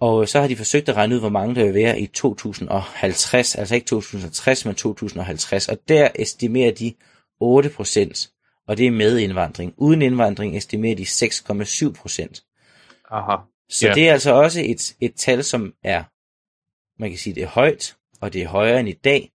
Og 0.00 0.28
så 0.28 0.40
har 0.40 0.48
de 0.48 0.56
forsøgt 0.56 0.88
at 0.88 0.96
regne 0.96 1.14
ud, 1.14 1.20
hvor 1.20 1.28
mange 1.28 1.54
der 1.54 1.64
vil 1.64 1.74
være 1.74 2.00
i 2.00 2.06
2050, 2.06 3.54
altså 3.54 3.74
ikke 3.74 3.86
2060, 3.86 4.64
men 4.64 4.74
2050, 4.74 5.68
og 5.68 5.78
der 5.88 6.08
estimerer 6.14 6.72
de 6.72 6.94
8%, 7.42 8.30
og 8.68 8.78
det 8.78 8.86
er 8.86 8.90
med 8.90 9.18
indvandring. 9.18 9.74
Uden 9.76 10.02
indvandring 10.02 10.56
estimerer 10.56 10.96
de 10.96 11.02
6,7%. 11.02 13.04
Aha. 13.10 13.36
Så 13.68 13.88
Ja. 13.88 13.94
det 13.94 14.08
er 14.08 14.12
altså 14.12 14.32
også 14.32 14.60
et, 14.64 14.94
et 15.00 15.14
tal, 15.14 15.44
som 15.44 15.72
er, 15.84 16.04
man 17.00 17.10
kan 17.10 17.18
sige, 17.18 17.34
det 17.34 17.42
er 17.42 17.46
højt, 17.48 17.96
og 18.20 18.32
det 18.32 18.42
er 18.42 18.48
højere 18.48 18.80
end 18.80 18.88
i 18.88 18.92
dag, 18.92 19.30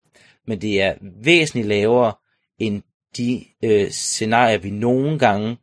men 0.47 0.61
det 0.61 0.81
er 0.81 0.93
væsentligt 1.23 1.67
lavere 1.67 2.13
end 2.59 2.81
de 3.17 3.45
øh, 3.63 3.89
scenarier, 3.89 4.57
vi 4.57 4.69
nogle 4.69 5.19
gange 5.19 5.57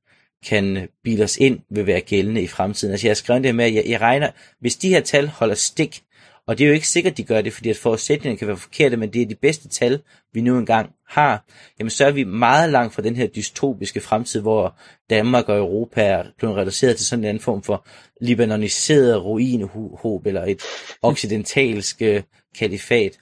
kan 0.47 0.89
bilde 1.05 1.25
os 1.25 1.37
ind, 1.37 1.61
vil 1.71 1.87
være 1.87 2.01
gældende 2.01 2.43
i 2.43 2.47
fremtiden. 2.47 2.93
Altså 2.93 3.07
jeg 3.07 3.11
har 3.11 3.15
skrevet 3.15 3.43
det 3.43 3.49
her 3.49 3.57
med, 3.57 3.65
at 3.65 3.75
jeg, 3.75 3.85
jeg 3.87 4.01
regner, 4.01 4.31
hvis 4.61 4.77
de 4.77 4.89
her 4.89 5.01
tal 5.01 5.29
holder 5.29 5.55
stik, 5.55 6.03
og 6.47 6.59
det 6.59 6.65
er 6.65 6.69
jo 6.69 6.75
ikke 6.75 6.89
sikkert, 6.89 7.17
de 7.17 7.25
gør 7.25 7.41
det, 7.41 7.53
fordi 7.53 7.71
at 7.71 7.77
forudsætningerne 7.77 8.39
kan 8.39 8.49
være 8.49 8.57
forkerte, 8.57 8.97
men 8.97 9.13
det 9.13 9.23
er 9.23 9.27
de 9.27 9.35
bedste 9.35 9.69
tal, 9.69 10.01
vi 10.33 10.41
nu 10.41 10.59
engang 10.59 10.91
har, 11.09 11.45
jamen 11.79 11.91
så 11.91 12.07
er 12.07 12.11
vi 12.11 12.25
meget 12.25 12.71
langt 12.71 12.95
fra 12.95 13.03
den 13.03 13.17
her 13.17 13.27
dystopiske 13.27 14.01
fremtid, 14.01 14.41
hvor 14.41 14.79
Danmark 15.11 15.49
og 15.49 15.59
Europa 15.59 16.03
er 16.03 16.25
blevet 16.39 16.57
reduceret 16.57 16.97
til 16.97 17.07
sådan 17.07 17.25
en 17.25 17.29
anden 17.29 17.43
form 17.43 17.63
for 17.63 17.87
libanoniseret 18.21 19.25
ruinhåb, 19.25 20.27
eller 20.27 20.45
et 20.45 20.63
occidentalsk 21.03 22.03
øh, 22.03 22.23
kalifat. 22.59 23.19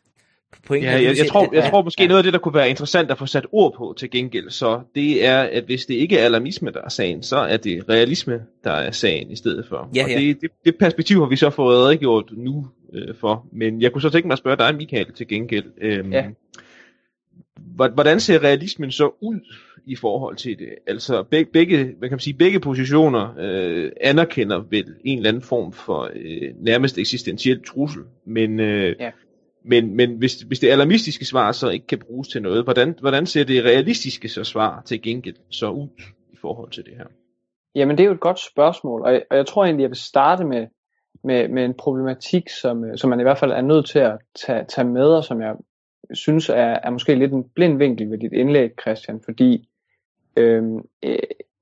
Pointen 0.67 0.91
Ja, 0.91 0.95
jeg, 0.97 1.05
jeg, 1.05 1.17
set, 1.17 1.27
tror, 1.27 1.55
jeg 1.55 1.71
tror 1.71 1.83
måske 1.83 2.03
ja. 2.03 2.09
noget 2.09 2.19
af 2.19 2.25
det, 2.25 2.33
der 2.33 2.39
kunne 2.39 2.55
være 2.55 2.71
interessant 2.71 3.11
at 3.11 3.19
få 3.19 3.27
sat 3.27 3.47
ord 3.53 3.75
på 3.77 3.95
til 3.99 4.11
gengæld, 4.11 4.51
så 4.51 4.81
det 4.95 5.27
er, 5.27 5.41
at 5.43 5.65
hvis 5.65 5.87
det 5.87 5.95
ikke 5.95 6.19
er 6.19 6.25
alarmisme, 6.25 6.71
der 6.71 6.81
er 6.85 6.89
sagen, 6.89 7.23
så 7.23 7.37
er 7.37 7.57
det 7.57 7.89
realisme, 7.89 8.41
der 8.65 8.71
er 8.71 8.91
sagen 8.91 9.31
i 9.31 9.37
stedet 9.37 9.67
for. 9.69 9.91
Ja, 9.95 10.05
og 10.05 10.11
ja. 10.11 10.19
Det, 10.19 10.41
det, 10.41 10.51
det 10.65 10.77
perspektiv 10.77 11.19
har 11.21 11.27
vi 11.27 11.37
så 11.37 11.51
fået 11.51 11.79
redegjort 11.79 12.31
nu 12.37 12.67
øh, 12.93 13.15
for, 13.21 13.47
men 13.53 13.83
jeg 13.83 13.93
kunne 13.93 14.03
så 14.03 14.11
tænke 14.11 14.29
mig 14.29 14.33
at 14.33 14.39
spørge 14.39 14.57
dig, 14.57 14.75
Michael, 14.75 15.13
til 15.13 15.29
gengæld. 15.29 15.65
Øhm, 15.81 16.13
Ja. 16.13 16.25
hvor- 17.57 17.89
Hvordan 17.89 18.21
ser 18.21 18.43
realismen 18.45 18.91
så 18.91 19.11
ud 19.21 19.41
i 19.87 19.97
forhold 19.97 20.37
til 20.37 20.59
det? 20.59 20.69
Altså 20.87 21.23
begge, 21.23 21.51
begge, 21.53 21.77
hvad 21.77 22.09
kan 22.09 22.15
man 22.15 22.19
sige, 22.21 22.35
begge 22.35 22.61
positioner 22.61 23.35
øh, 23.39 23.91
anerkender 24.01 24.63
vel 24.71 24.87
en 25.05 25.19
eller 25.19 25.29
anden 25.29 25.43
form 25.43 25.73
for 25.73 26.11
øh, 26.15 26.49
nærmest 26.61 26.99
eksistentiel 26.99 27.61
trussel, 27.67 28.03
men, 28.27 28.61
øh, 28.61 28.97
Ja 29.01 29.11
men, 29.65 29.97
men 29.97 30.17
hvis, 30.19 30.41
hvis 30.41 30.61
det 30.61 30.71
alarmistiske 30.71 31.25
svar 31.25 31.53
så 31.53 31.69
ikke 31.71 31.87
kan 31.87 31.99
bruges 31.99 32.29
til 32.29 32.43
noget, 32.43 32.65
hvordan, 32.65 32.95
hvordan 33.01 33.27
ser 33.27 33.45
det 33.45 33.65
realistiske 33.65 34.29
så 34.29 34.45
svar 34.45 34.83
til 34.87 35.03
gengæld 35.03 35.37
så 35.51 35.71
ud 35.71 35.89
i 36.33 36.37
forhold 36.41 36.71
til 36.71 36.85
det 36.85 36.97
her? 36.97 37.05
Jamen, 37.75 37.99
det 37.99 38.05
er 38.05 38.09
jo 38.09 38.15
et 38.15 38.21
godt 38.21 38.41
spørgsmål, 38.41 39.03
og 39.03 39.13
jeg, 39.13 39.23
og 39.31 39.37
jeg 39.37 39.47
tror 39.47 39.65
egentlig, 39.65 39.83
jeg 39.83 39.91
vil 39.91 39.97
starte 39.97 40.45
med, 40.45 40.67
med, 41.25 41.49
med 41.49 41.65
en 41.65 41.75
problematik, 41.75 42.49
som, 42.49 42.97
som 42.97 43.11
man 43.11 43.21
i 43.21 43.23
hvert 43.23 43.39
fald 43.39 43.53
er 43.53 43.61
nødt 43.61 43.87
til 43.87 43.99
at 43.99 44.19
tage, 44.47 44.65
tage 44.69 44.89
med, 44.89 45.07
og 45.07 45.25
som 45.25 45.41
jeg 45.41 45.55
synes 46.13 46.49
er, 46.49 46.79
er 46.83 46.91
måske 46.91 47.15
lidt 47.15 47.33
en 47.33 47.45
blind 47.55 47.79
vinkel 47.79 48.11
ved 48.11 48.19
dit 48.19 48.33
indlæg, 48.33 48.71
Christian, 48.81 49.21
fordi 49.25 49.69
øhm, 50.37 50.79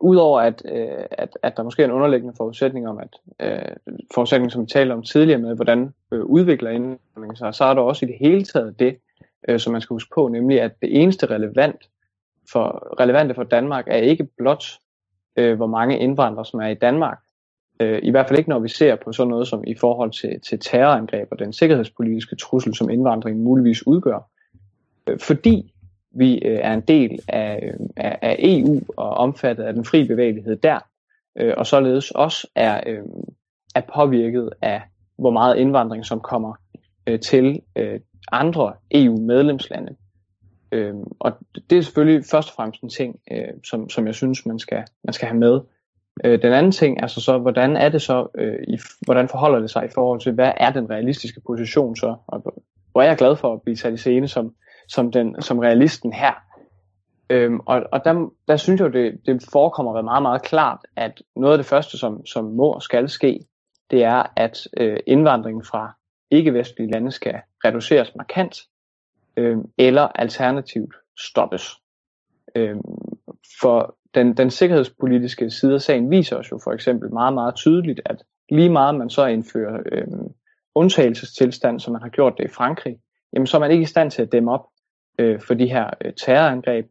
udover 0.02 0.40
at, 0.40 0.62
øh, 0.64 1.04
at, 1.10 1.38
at 1.42 1.56
der 1.56 1.62
måske 1.62 1.82
er 1.82 1.86
en 1.86 1.92
underliggende 1.92 2.34
forudsætning 2.36 2.88
om, 2.88 2.98
at 2.98 3.08
øh, 3.40 3.76
forudsætning, 4.14 4.52
som 4.52 4.62
vi 4.62 4.66
talte 4.66 4.92
om 4.92 5.02
tidligere 5.02 5.40
med, 5.40 5.54
hvordan 5.54 5.94
øh, 6.12 6.24
udvikler 6.24 6.70
indvandringen 6.70 7.36
sig, 7.36 7.54
så 7.54 7.64
er 7.64 7.74
der 7.74 7.82
også 7.82 8.04
i 8.06 8.08
det 8.08 8.16
hele 8.20 8.44
taget 8.44 8.78
det, 8.78 8.96
øh, 9.48 9.60
som 9.60 9.72
man 9.72 9.80
skal 9.80 9.94
huske 9.94 10.10
på, 10.14 10.28
nemlig 10.28 10.60
at 10.60 10.72
det 10.82 11.02
eneste 11.02 11.26
relevant 11.26 11.88
for, 12.52 12.96
relevante 13.00 13.34
for 13.34 13.42
Danmark 13.42 13.84
er 13.86 13.96
ikke 13.96 14.28
blot 14.38 14.64
øh, 15.36 15.56
hvor 15.56 15.66
mange 15.66 15.98
indvandrere, 15.98 16.44
som 16.44 16.60
er 16.60 16.68
i 16.68 16.74
Danmark. 16.74 17.18
Øh, 17.80 18.00
I 18.02 18.10
hvert 18.10 18.28
fald 18.28 18.38
ikke, 18.38 18.50
når 18.50 18.58
vi 18.58 18.68
ser 18.68 18.96
på 18.96 19.12
sådan 19.12 19.30
noget 19.30 19.48
som 19.48 19.64
i 19.66 19.74
forhold 19.74 20.10
til, 20.10 20.40
til 20.40 20.58
terrorangreb 20.58 21.28
og 21.30 21.38
den 21.38 21.52
sikkerhedspolitiske 21.52 22.36
trussel, 22.36 22.74
som 22.74 22.90
indvandringen 22.90 23.44
muligvis 23.44 23.86
udgør. 23.86 24.30
Øh, 25.06 25.18
fordi 25.18 25.71
vi 26.14 26.38
øh, 26.38 26.58
er 26.62 26.74
en 26.74 26.80
del 26.80 27.18
af, 27.28 27.60
øh, 27.62 27.86
af, 27.96 28.18
af 28.22 28.36
EU 28.38 28.80
og 28.96 29.10
omfattet 29.10 29.64
af 29.64 29.74
den 29.74 29.84
fri 29.84 30.08
bevægelighed 30.08 30.56
der, 30.56 30.78
øh, 31.38 31.54
og 31.56 31.66
således 31.66 32.10
også 32.10 32.46
er, 32.54 32.80
øh, 32.86 33.02
er 33.74 33.80
påvirket 33.94 34.50
af, 34.62 34.82
hvor 35.18 35.30
meget 35.30 35.56
indvandring, 35.56 36.06
som 36.06 36.20
kommer 36.20 36.54
øh, 37.06 37.20
til 37.20 37.60
øh, 37.76 38.00
andre 38.32 38.72
EU-medlemslande. 38.90 39.96
Øh, 40.72 40.94
og 41.20 41.32
det 41.70 41.78
er 41.78 41.82
selvfølgelig 41.82 42.24
først 42.30 42.48
og 42.48 42.54
fremmest 42.54 42.82
en 42.82 42.88
ting, 42.88 43.20
øh, 43.32 43.48
som, 43.64 43.88
som 43.88 44.06
jeg 44.06 44.14
synes, 44.14 44.46
man 44.46 44.58
skal, 44.58 44.84
man 45.04 45.12
skal 45.12 45.28
have 45.28 45.38
med. 45.38 45.60
Øh, 46.24 46.42
den 46.42 46.52
anden 46.52 46.72
ting 46.72 47.02
er 47.02 47.06
så, 47.06 47.20
så 47.20 47.38
hvordan 47.38 47.76
er 47.76 47.88
det 47.88 48.02
så, 48.02 48.26
øh, 48.34 48.58
i, 48.68 48.78
hvordan 49.00 49.28
forholder 49.28 49.58
det 49.58 49.70
sig 49.70 49.84
i 49.84 49.92
forhold 49.94 50.20
til, 50.20 50.32
hvad 50.32 50.52
er 50.56 50.72
den 50.72 50.90
realistiske 50.90 51.40
position 51.46 51.96
så? 51.96 52.16
Og 52.26 52.54
hvor 52.92 53.02
er 53.02 53.06
jeg 53.06 53.16
glad 53.16 53.36
for 53.36 53.52
at 53.52 53.62
blive 53.62 53.76
sat 53.76 53.94
i 53.94 53.96
scene 53.96 54.28
som, 54.28 54.54
som, 54.94 55.12
den, 55.12 55.42
som 55.42 55.58
realisten 55.58 56.12
her. 56.12 56.32
Øhm, 57.30 57.60
og 57.66 57.82
og 57.92 58.04
der, 58.04 58.30
der 58.48 58.56
synes 58.56 58.80
jeg 58.80 58.86
jo, 58.86 58.92
det, 58.92 59.20
det 59.26 59.48
forekommer 59.52 59.92
at 59.92 59.94
være 59.94 60.02
meget, 60.02 60.22
meget 60.22 60.42
klart, 60.42 60.80
at 60.96 61.22
noget 61.36 61.52
af 61.54 61.58
det 61.58 61.66
første, 61.66 61.98
som, 61.98 62.26
som 62.26 62.44
må 62.44 62.72
og 62.72 62.82
skal 62.82 63.08
ske, 63.08 63.40
det 63.90 64.04
er, 64.04 64.22
at 64.36 64.58
øh, 64.76 64.98
indvandringen 65.06 65.64
fra 65.64 65.96
ikke-vestlige 66.30 66.90
lande 66.90 67.10
skal 67.10 67.34
reduceres 67.64 68.12
markant, 68.16 68.56
øh, 69.36 69.58
eller 69.78 70.02
alternativt 70.02 70.94
stoppes. 71.18 71.70
Øh, 72.54 72.76
for 73.60 73.96
den, 74.14 74.36
den 74.36 74.50
sikkerhedspolitiske 74.50 75.50
side 75.50 75.74
af 75.74 75.80
sagen 75.80 76.10
viser 76.10 76.36
os 76.36 76.50
jo 76.50 76.60
for 76.64 76.72
eksempel 76.72 77.12
meget, 77.12 77.34
meget 77.34 77.54
tydeligt, 77.54 78.00
at 78.04 78.22
lige 78.50 78.70
meget 78.70 78.94
man 78.94 79.10
så 79.10 79.26
indfører 79.26 79.82
øh, 79.92 80.06
undtagelsestilstand, 80.74 81.80
som 81.80 81.92
man 81.92 82.02
har 82.02 82.08
gjort 82.08 82.34
det 82.38 82.44
i 82.44 82.48
Frankrig, 82.48 82.96
jamen 83.32 83.46
så 83.46 83.56
er 83.56 83.60
man 83.60 83.70
ikke 83.70 83.82
i 83.82 83.86
stand 83.86 84.10
til 84.10 84.22
at 84.22 84.32
dæmme 84.32 84.52
op 84.52 84.66
øh, 85.18 85.40
for 85.40 85.54
de 85.54 85.68
her 85.68 85.90
øh, 86.00 86.12
terrorangreb. 86.12 86.86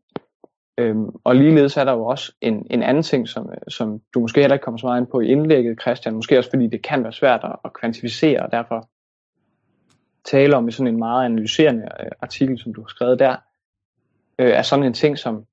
Øhm, 0.77 1.09
og 1.23 1.35
ligeledes 1.35 1.77
er 1.77 1.83
der 1.83 1.91
jo 1.91 2.05
også 2.05 2.33
en, 2.41 2.67
en 2.69 2.83
anden 2.83 3.03
ting, 3.03 3.27
som, 3.27 3.49
øh, 3.49 3.57
som 3.67 4.01
du 4.13 4.19
måske 4.19 4.41
heller 4.41 4.55
ikke 4.55 4.63
kommer 4.63 4.77
så 4.77 4.85
meget 4.85 5.01
ind 5.01 5.07
på 5.07 5.19
i 5.19 5.27
indlægget, 5.27 5.81
Christian, 5.81 6.15
måske 6.15 6.37
også 6.37 6.49
fordi 6.49 6.67
det 6.67 6.81
kan 6.83 7.03
være 7.03 7.13
svært 7.13 7.41
at, 7.43 7.55
at 7.65 7.73
kvantificere, 7.73 8.41
og 8.41 8.51
derfor 8.51 8.89
tale 10.25 10.55
om 10.55 10.67
i 10.67 10.71
sådan 10.71 10.93
en 10.93 10.99
meget 10.99 11.25
analyserende 11.25 11.83
øh, 11.83 12.11
artikel, 12.21 12.59
som 12.59 12.73
du 12.73 12.81
har 12.81 12.87
skrevet 12.87 13.19
der, 13.19 13.35
øh, 14.39 14.49
er 14.49 14.61
sådan 14.61 14.85
en 14.85 14.93
ting 14.93 15.17
som, 15.17 15.45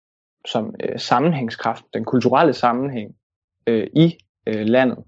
som 0.49 0.75
øh, 0.85 0.99
sammenhængskraft, 0.99 1.85
den 1.95 2.05
kulturelle 2.05 2.53
sammenhæng 2.53 3.15
øh, 3.67 3.87
i 3.97 4.19
øh, 4.47 4.67
landet. 4.67 4.99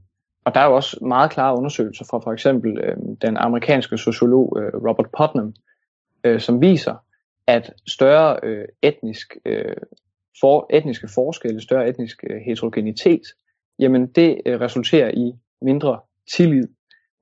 Og 0.45 0.55
der 0.55 0.61
er 0.61 0.67
jo 0.67 0.75
også 0.75 0.99
meget 1.05 1.31
klare 1.31 1.57
undersøgelser 1.57 2.05
fra 2.11 2.19
for 2.19 2.33
eksempel 2.33 2.79
øh, 2.79 2.97
den 3.23 3.37
amerikanske 3.37 3.99
sociolog 3.99 4.57
øh, 4.61 4.89
Robert 4.89 5.11
Putnam, 5.19 5.55
øh, 6.25 6.41
som 6.41 6.61
viser, 6.61 6.95
at 7.51 7.73
større 7.89 8.41
øh, 8.43 8.69
etnisk, 8.83 9.37
øh, 9.45 9.77
for, 10.41 10.67
etniske 10.71 11.09
forskelle, 11.15 11.61
større 11.61 11.89
etnisk 11.89 12.25
øh, 12.31 12.41
heterogenitet, 12.47 13.23
jamen 13.79 14.07
det 14.07 14.41
øh, 14.47 14.61
resulterer 14.61 15.11
i 15.11 15.33
mindre 15.63 16.01
tillid, 16.37 16.69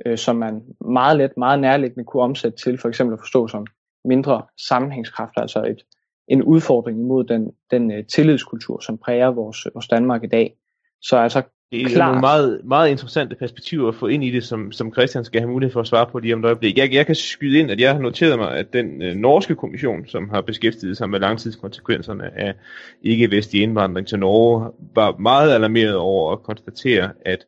øh, 0.07 0.19
som 0.19 0.37
man 0.37 0.62
meget 0.81 1.17
let, 1.17 1.37
meget 1.37 1.61
nærliggende 1.61 2.05
kunne 2.05 2.23
omsætte 2.23 2.59
til 2.59 2.79
for 2.79 2.88
eksempel 2.88 3.14
at 3.14 3.21
forstå 3.21 3.49
som 3.49 3.67
mindre 4.05 4.43
sammenhængskraft, 4.69 5.33
altså 5.37 5.64
et, 5.64 5.83
en 6.29 6.43
udfordring 6.43 7.01
imod 7.01 7.25
den, 7.25 7.51
den 7.71 7.93
øh, 7.93 8.07
tillidskultur, 8.07 8.81
som 8.81 8.99
præger 8.99 9.31
vores, 9.31 9.67
øh, 9.67 9.75
vores 9.75 9.88
Danmark 9.88 10.25
i 10.25 10.27
dag. 10.27 10.57
Så 11.03 11.17
altså 11.17 11.43
det 11.72 11.83
er 11.83 11.88
Klart. 11.88 12.09
nogle 12.09 12.20
meget, 12.20 12.61
meget 12.64 12.90
interessante 12.90 13.37
perspektiver 13.37 13.88
at 13.88 13.94
få 13.94 14.07
ind 14.07 14.24
i 14.24 14.31
det, 14.31 14.44
som, 14.44 14.72
som 14.72 14.92
Christian 14.92 15.24
skal 15.24 15.40
have 15.40 15.50
mulighed 15.50 15.72
for 15.72 15.81
at 15.81 15.87
svare 15.87 16.07
på 16.07 16.18
lige 16.18 16.35
om 16.35 16.40
et 16.40 16.44
øjeblik. 16.44 16.78
Jeg, 16.78 16.94
jeg 16.94 17.07
kan 17.07 17.14
skyde 17.14 17.59
ind, 17.59 17.70
at 17.70 17.81
jeg 17.81 17.92
har 17.92 18.00
noteret 18.00 18.38
mig, 18.38 18.57
at 18.57 18.72
den 18.72 19.02
øh, 19.02 19.14
norske 19.14 19.54
kommission, 19.54 20.07
som 20.07 20.28
har 20.28 20.40
beskæftiget 20.40 20.96
sig 20.96 21.11
med 21.11 21.20
langtidskonsekvenserne 21.20 22.38
af 22.38 22.54
ikke-vestlig 23.02 23.62
indvandring 23.62 24.07
til 24.07 24.18
Norge, 24.18 24.72
var 24.94 25.16
meget 25.16 25.52
alarmeret 25.52 25.96
over 25.96 26.33
at 26.33 26.42
konstatere, 26.42 27.11
at 27.24 27.44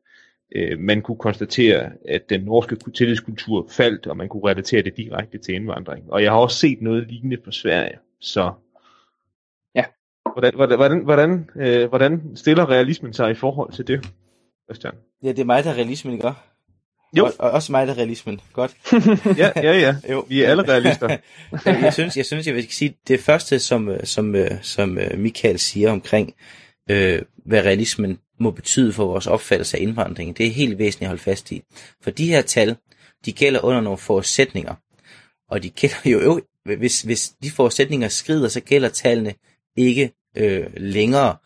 øh, 0.56 0.78
man 0.78 1.02
kunne 1.02 1.18
konstatere, 1.18 1.90
at 2.08 2.30
den 2.30 2.40
norske 2.40 2.76
tillidskultur 2.94 3.66
faldt, 3.70 4.06
og 4.06 4.16
man 4.16 4.28
kunne 4.28 4.50
relatere 4.50 4.82
det 4.82 4.96
direkte 4.96 5.38
til 5.38 5.54
indvandring. 5.54 6.04
Og 6.12 6.22
jeg 6.22 6.30
har 6.32 6.38
også 6.38 6.56
set 6.56 6.82
noget 6.82 7.06
lignende 7.08 7.36
på 7.44 7.50
Sverige. 7.50 7.98
Så 8.20 8.52
Hvordan, 10.34 10.54
hvordan, 10.54 11.04
hvordan, 11.04 11.50
øh, 11.56 11.88
hvordan 11.88 12.36
stiller 12.36 12.70
realismen 12.70 13.12
sig 13.12 13.30
i 13.30 13.34
forhold 13.34 13.72
til 13.72 13.86
det, 13.86 14.12
Christian? 14.68 14.94
Ja, 15.22 15.28
det 15.28 15.38
er 15.38 15.44
mig, 15.44 15.64
der 15.64 15.70
er 15.70 15.74
realismen, 15.74 16.14
ikke? 16.14 16.32
Jo. 17.16 17.24
Og, 17.24 17.32
og 17.38 17.50
også 17.50 17.72
mig, 17.72 17.86
der 17.86 17.92
er 17.92 17.96
realismen. 17.96 18.40
Godt. 18.52 18.76
Ja, 19.38 19.50
ja, 19.56 19.78
ja. 19.78 19.96
Jo. 20.10 20.24
Vi 20.28 20.42
er 20.42 20.50
alle 20.50 20.62
realister. 20.62 21.16
jeg 21.84 21.92
synes, 21.92 22.16
jeg 22.16 22.26
synes, 22.26 22.46
jeg 22.46 22.54
vil 22.54 22.72
sige, 22.72 22.96
det 23.08 23.20
første, 23.20 23.58
som, 23.58 23.90
som, 24.04 24.34
øh, 24.34 24.50
som 24.62 24.98
øh, 24.98 25.18
Michael 25.18 25.58
siger 25.58 25.90
omkring, 25.90 26.34
øh, 26.90 27.22
hvad 27.46 27.60
realismen 27.60 28.18
må 28.40 28.50
betyde 28.50 28.92
for 28.92 29.06
vores 29.06 29.26
opfattelse 29.26 29.76
af 29.76 29.82
indvandring, 29.82 30.38
det 30.38 30.46
er 30.46 30.50
helt 30.50 30.78
væsentligt 30.78 31.06
at 31.06 31.08
holde 31.08 31.22
fast 31.22 31.52
i. 31.52 31.62
For 32.02 32.10
de 32.10 32.26
her 32.26 32.42
tal, 32.42 32.76
de 33.24 33.32
gælder 33.32 33.64
under 33.64 33.80
nogle 33.80 33.98
forudsætninger. 33.98 34.74
Og 35.50 35.62
de 35.62 35.70
gælder 35.70 36.10
jo, 36.10 36.20
jo 36.20 36.40
hvis, 36.76 37.02
hvis 37.02 37.32
de 37.42 37.50
forudsætninger 37.50 38.08
skrider, 38.08 38.48
så 38.48 38.60
gælder 38.60 38.88
tallene 38.88 39.34
ikke 39.76 40.12
øh, 40.36 40.66
længere. 40.76 41.36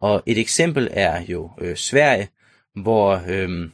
Og 0.00 0.22
et 0.26 0.38
eksempel 0.38 0.88
er 0.92 1.22
jo 1.28 1.50
øh, 1.60 1.76
Sverige, 1.76 2.28
hvor, 2.82 3.22
øh, 3.28 3.70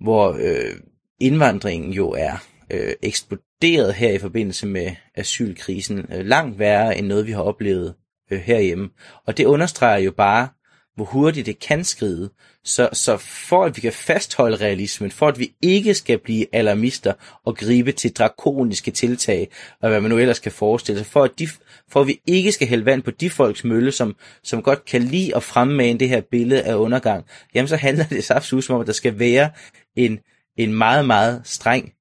hvor 0.00 0.36
øh, 0.40 0.76
indvandringen 1.20 1.92
jo 1.92 2.10
er 2.10 2.44
øh, 2.70 2.92
eksploderet 3.02 3.94
her 3.94 4.12
i 4.12 4.18
forbindelse 4.18 4.66
med 4.66 4.90
asylkrisen. 5.14 6.06
Øh, 6.12 6.26
langt 6.26 6.58
værre 6.58 6.98
end 6.98 7.06
noget, 7.06 7.26
vi 7.26 7.32
har 7.32 7.42
oplevet 7.42 7.94
øh, 8.30 8.40
herhjemme. 8.40 8.90
Og 9.26 9.36
det 9.36 9.44
understreger 9.44 9.98
jo 9.98 10.10
bare, 10.10 10.48
hvor 10.96 11.04
hurtigt 11.04 11.46
det 11.46 11.58
kan 11.58 11.84
skride. 11.84 12.30
Så, 12.64 12.88
så 12.92 13.16
for 13.16 13.64
at 13.64 13.76
vi 13.76 13.80
kan 13.80 13.92
fastholde 13.92 14.56
realismen, 14.56 15.10
for 15.10 15.28
at 15.28 15.38
vi 15.38 15.52
ikke 15.62 15.94
skal 15.94 16.18
blive 16.18 16.46
alarmister 16.54 17.12
og 17.44 17.56
gribe 17.56 17.92
til 17.92 18.12
drakoniske 18.12 18.90
tiltag, 18.90 19.48
og 19.82 19.88
hvad 19.88 20.00
man 20.00 20.10
nu 20.10 20.18
ellers 20.18 20.38
kan 20.38 20.52
forestille 20.52 20.98
sig, 20.98 21.06
for 21.06 21.22
at, 21.22 21.30
de, 21.38 21.48
for 21.90 22.00
at 22.00 22.06
vi 22.06 22.20
ikke 22.26 22.52
skal 22.52 22.68
hælde 22.68 22.84
vand 22.84 23.02
på 23.02 23.10
de 23.10 23.30
folks 23.30 23.64
mølle, 23.64 23.92
som, 23.92 24.16
som 24.42 24.62
godt 24.62 24.84
kan 24.84 25.02
lide 25.02 25.36
at 25.36 25.42
fremmane 25.42 25.98
det 25.98 26.08
her 26.08 26.20
billede 26.30 26.62
af 26.62 26.74
undergang, 26.74 27.24
jamen 27.54 27.68
så 27.68 27.76
handler 27.76 28.04
det 28.04 28.30
absolut 28.30 28.70
om, 28.70 28.80
at 28.80 28.86
der 28.86 28.92
skal 28.92 29.18
være 29.18 29.50
en, 29.96 30.18
en 30.58 30.74
meget, 30.74 31.06
meget 31.06 31.40
streng 31.44 31.92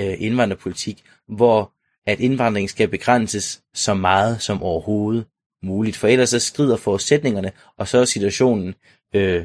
øh, 0.00 0.14
indvandrerpolitik, 0.18 1.02
hvor 1.28 1.72
at 2.06 2.20
indvandringen 2.20 2.68
skal 2.68 2.88
begrænses 2.88 3.62
så 3.74 3.94
meget 3.94 4.42
som 4.42 4.62
overhovedet 4.62 5.24
muligt, 5.62 5.96
for 5.96 6.08
ellers 6.08 6.30
så 6.30 6.38
skrider 6.38 6.76
forudsætningerne, 6.76 7.52
og 7.76 7.88
så 7.88 7.98
er 7.98 8.04
situationen 8.04 8.74
øh, 9.14 9.44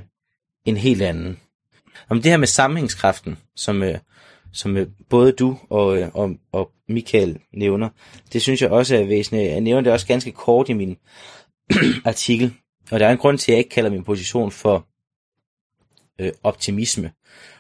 en 0.65 0.77
helt 0.77 1.01
anden. 1.01 1.39
Om 2.09 2.21
det 2.21 2.31
her 2.31 2.37
med 2.37 2.47
sammenhængskraften, 2.47 3.37
som, 3.55 3.83
øh, 3.83 3.97
som 4.53 4.77
øh, 4.77 4.87
både 5.09 5.31
du 5.31 5.57
og, 5.69 5.97
øh, 5.97 6.09
og, 6.13 6.35
og 6.51 6.71
Michael 6.89 7.39
nævner, 7.53 7.89
det 8.33 8.41
synes 8.41 8.61
jeg 8.61 8.71
også 8.71 8.95
er 8.95 9.03
væsentligt. 9.03 9.51
Jeg 9.51 9.61
nævner 9.61 9.81
det 9.81 9.93
også 9.93 10.07
ganske 10.07 10.31
kort 10.31 10.69
i 10.69 10.73
min 10.73 10.97
artikel, 12.05 12.53
og 12.91 12.99
der 12.99 13.07
er 13.07 13.11
en 13.11 13.17
grund 13.17 13.37
til, 13.37 13.51
at 13.51 13.53
jeg 13.53 13.59
ikke 13.59 13.69
kalder 13.69 13.89
min 13.89 14.03
position 14.03 14.51
for 14.51 14.87
øh, 16.19 16.31
optimisme. 16.43 17.11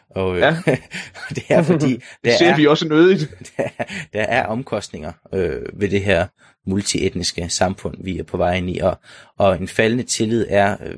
Og 0.09 0.35
øh, 0.35 0.41
Ja. 0.41 0.57
det 1.35 1.43
er 1.49 1.61
fordi, 1.61 1.93
Det 1.93 2.03
der 2.25 2.37
ser 2.37 2.49
er, 2.49 2.57
vi 2.57 2.67
også 2.67 2.87
nødigt. 2.87 3.29
der, 3.57 3.67
der 4.13 4.21
er 4.21 4.45
omkostninger 4.45 5.11
øh, 5.33 5.61
ved 5.73 5.89
det 5.89 6.01
her 6.01 6.27
multietniske 6.69 7.49
samfund, 7.49 7.95
vi 8.03 8.19
er 8.19 8.23
på 8.23 8.37
vej 8.37 8.53
ind 8.53 8.69
i, 8.69 8.79
og, 8.79 8.99
og 9.37 9.55
en 9.55 9.67
faldende 9.67 10.03
tillid 10.03 10.45
er 10.49 10.77
øh, 10.85 10.95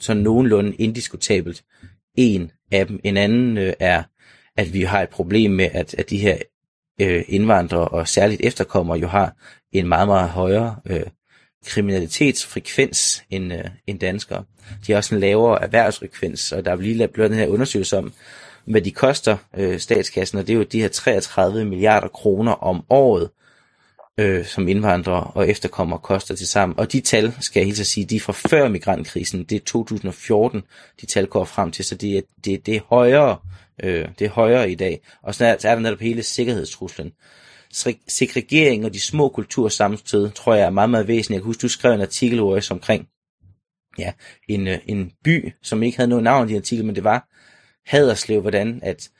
sådan 0.00 0.22
nogenlunde 0.22 0.74
indiskutabelt 0.74 1.64
en 2.14 2.50
af 2.72 2.86
dem. 2.86 3.00
En 3.04 3.16
anden 3.16 3.58
øh, 3.58 3.72
er, 3.80 4.02
at 4.56 4.72
vi 4.74 4.82
har 4.82 5.02
et 5.02 5.08
problem 5.08 5.50
med, 5.50 5.68
at, 5.72 5.94
at 5.94 6.10
de 6.10 6.18
her 6.18 6.38
øh, 7.00 7.24
indvandrere 7.28 7.88
og 7.88 8.08
særligt 8.08 8.40
efterkommere 8.44 8.98
jo 8.98 9.06
har 9.06 9.36
en 9.72 9.88
meget, 9.88 10.08
meget 10.08 10.28
højere 10.28 10.76
øh, 10.86 11.02
kriminalitetsfrekvens 11.66 13.22
end, 13.30 13.52
øh, 13.52 13.64
end 13.86 13.98
danskere. 13.98 14.44
De 14.86 14.92
har 14.92 14.96
også 14.96 15.14
en 15.14 15.20
lavere 15.20 15.62
erhvervsfrekvens, 15.62 16.52
og 16.52 16.64
der 16.64 16.70
er 16.70 16.76
lige 16.76 16.94
lavet 16.94 17.16
den 17.16 17.34
her 17.34 17.46
undersøgelse 17.46 17.98
om, 17.98 18.12
hvad 18.64 18.80
de 18.80 18.90
koster 18.90 19.36
øh, 19.56 19.78
statskassen, 19.78 20.38
og 20.38 20.46
det 20.46 20.52
er 20.52 20.56
jo 20.56 20.62
de 20.62 20.80
her 20.80 20.88
33 20.88 21.64
milliarder 21.64 22.08
kroner 22.08 22.52
om 22.52 22.84
året, 22.90 23.30
øh, 24.18 24.44
som 24.44 24.68
indvandrere 24.68 25.24
og 25.34 25.48
efterkommere 25.48 25.98
koster 25.98 26.34
til 26.34 26.48
sammen. 26.48 26.78
Og 26.78 26.92
de 26.92 27.00
tal, 27.00 27.34
skal 27.40 27.60
jeg 27.60 27.66
helt 27.66 27.86
sige, 27.86 28.06
de 28.06 28.16
er 28.16 28.20
fra 28.20 28.32
før 28.32 28.68
migrantkrisen. 28.68 29.44
Det 29.44 29.56
er 29.56 29.64
2014, 29.66 30.62
de 31.00 31.06
tal 31.06 31.26
går 31.26 31.44
frem 31.44 31.70
til, 31.70 31.84
så 31.84 31.94
det 31.94 32.16
er, 32.16 32.22
det, 32.44 32.66
det 32.66 32.76
er 32.76 32.80
højere 32.88 33.36
øh, 33.82 34.08
det 34.18 34.24
er 34.24 34.30
højere 34.30 34.70
i 34.70 34.74
dag. 34.74 35.00
Og 35.22 35.34
så 35.34 35.44
er, 35.44 35.56
så 35.58 35.68
er 35.68 35.74
der 35.74 35.82
netop 35.82 36.00
hele 36.00 36.22
sikkerhedstruslen. 36.22 37.12
Segregering 38.08 38.84
og 38.84 38.94
de 38.94 39.00
små 39.00 39.28
kultursammenstød, 39.28 40.30
tror 40.30 40.54
jeg 40.54 40.66
er 40.66 40.70
meget, 40.70 40.90
meget 40.90 41.08
væsentligt. 41.08 41.36
Jeg 41.36 41.42
kan 41.42 41.46
huske, 41.46 41.62
du 41.62 41.68
skrev 41.68 41.92
en 41.92 42.00
artikel 42.00 42.38
Boris, 42.38 42.70
omkring 42.70 43.08
ja, 43.98 44.12
en, 44.48 44.68
øh, 44.68 44.78
en 44.86 45.12
by, 45.24 45.52
som 45.62 45.82
ikke 45.82 45.96
havde 45.96 46.08
noget 46.08 46.24
navn 46.24 46.50
i 46.50 46.56
artiklen, 46.56 46.86
men 46.86 46.94
det 46.94 47.04
var 47.04 47.28
Haderslev, 47.86 48.40
hvordan 48.40 48.80
at, 48.82 49.10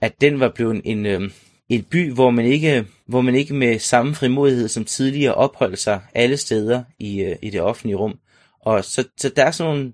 at 0.00 0.20
den 0.20 0.40
var 0.40 0.52
blevet 0.54 0.80
en, 0.84 1.06
øh, 1.06 1.30
en 1.68 1.82
by, 1.82 2.12
hvor 2.12 2.30
man, 2.30 2.44
ikke, 2.44 2.86
hvor 3.06 3.20
man 3.20 3.34
ikke 3.34 3.54
med 3.54 3.78
samme 3.78 4.14
frimodighed 4.14 4.68
som 4.68 4.84
tidligere 4.84 5.34
opholdt 5.34 5.78
sig 5.78 6.00
alle 6.14 6.36
steder 6.36 6.84
i, 6.98 7.20
øh, 7.20 7.36
i 7.42 7.50
det 7.50 7.60
offentlige 7.60 7.96
rum. 7.96 8.18
Og 8.60 8.84
så, 8.84 9.08
så 9.16 9.28
der 9.28 9.44
er 9.44 9.50
sådan 9.50 9.74
nogle, 9.74 9.92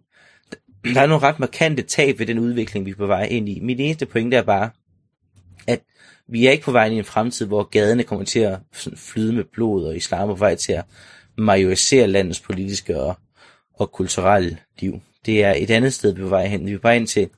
der 0.94 1.00
er 1.00 1.06
nogle 1.06 1.22
ret 1.22 1.40
markante 1.40 1.82
tab 1.82 2.18
ved 2.18 2.26
den 2.26 2.38
udvikling, 2.38 2.86
vi 2.86 2.90
er 2.90 2.94
på 2.94 3.06
vej 3.06 3.24
ind 3.24 3.48
i. 3.48 3.60
Mit 3.60 3.80
eneste 3.80 4.06
pointe 4.06 4.36
er 4.36 4.42
bare, 4.42 4.70
at 5.66 5.80
vi 6.28 6.46
er 6.46 6.50
ikke 6.50 6.64
på 6.64 6.72
vej 6.72 6.86
ind 6.86 6.94
i 6.94 6.98
en 6.98 7.04
fremtid, 7.04 7.46
hvor 7.46 7.62
gaderne 7.62 8.02
kommer 8.02 8.24
til 8.24 8.40
at 8.40 8.58
flyde 8.96 9.32
med 9.32 9.44
blod, 9.44 9.84
og 9.84 9.96
islam 9.96 10.30
er 10.30 10.34
på 10.34 10.38
vej 10.38 10.54
til 10.54 10.72
at 10.72 10.84
majorisere 11.38 12.06
landets 12.06 12.40
politiske 12.40 13.00
og, 13.00 13.16
og 13.74 13.92
kulturelle 13.92 14.58
liv. 14.80 15.00
Det 15.26 15.44
er 15.44 15.54
et 15.56 15.70
andet 15.70 15.92
sted, 15.92 16.14
vi 16.14 16.20
er 16.20 16.24
på 16.24 16.28
vej 16.28 16.46
hen. 16.46 16.66
Vi 16.66 16.72
er 16.72 16.78
på 16.78 16.82
vej 16.82 16.96
ind 16.96 17.06
til 17.06 17.28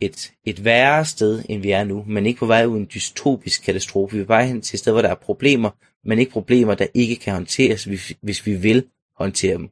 et, 0.00 0.32
et 0.44 0.64
værre 0.64 1.04
sted, 1.04 1.42
end 1.48 1.62
vi 1.62 1.70
er 1.70 1.84
nu, 1.84 2.04
men 2.06 2.26
ikke 2.26 2.38
på 2.38 2.46
vej 2.46 2.64
ud 2.64 2.76
i 2.76 2.80
en 2.80 2.90
dystopisk 2.94 3.64
katastrofe. 3.64 4.16
Vi 4.16 4.20
er 4.20 4.24
på 4.24 4.32
vej 4.32 4.46
hen 4.46 4.60
til 4.60 4.76
et 4.76 4.80
sted, 4.80 4.92
hvor 4.92 5.02
der 5.02 5.08
er 5.08 5.14
problemer, 5.14 5.70
men 6.04 6.18
ikke 6.18 6.32
problemer, 6.32 6.74
der 6.74 6.86
ikke 6.94 7.16
kan 7.16 7.32
håndteres, 7.32 7.84
hvis, 7.84 8.12
hvis 8.22 8.46
vi 8.46 8.54
vil 8.54 8.84
håndtere 9.18 9.56
dem. 9.56 9.68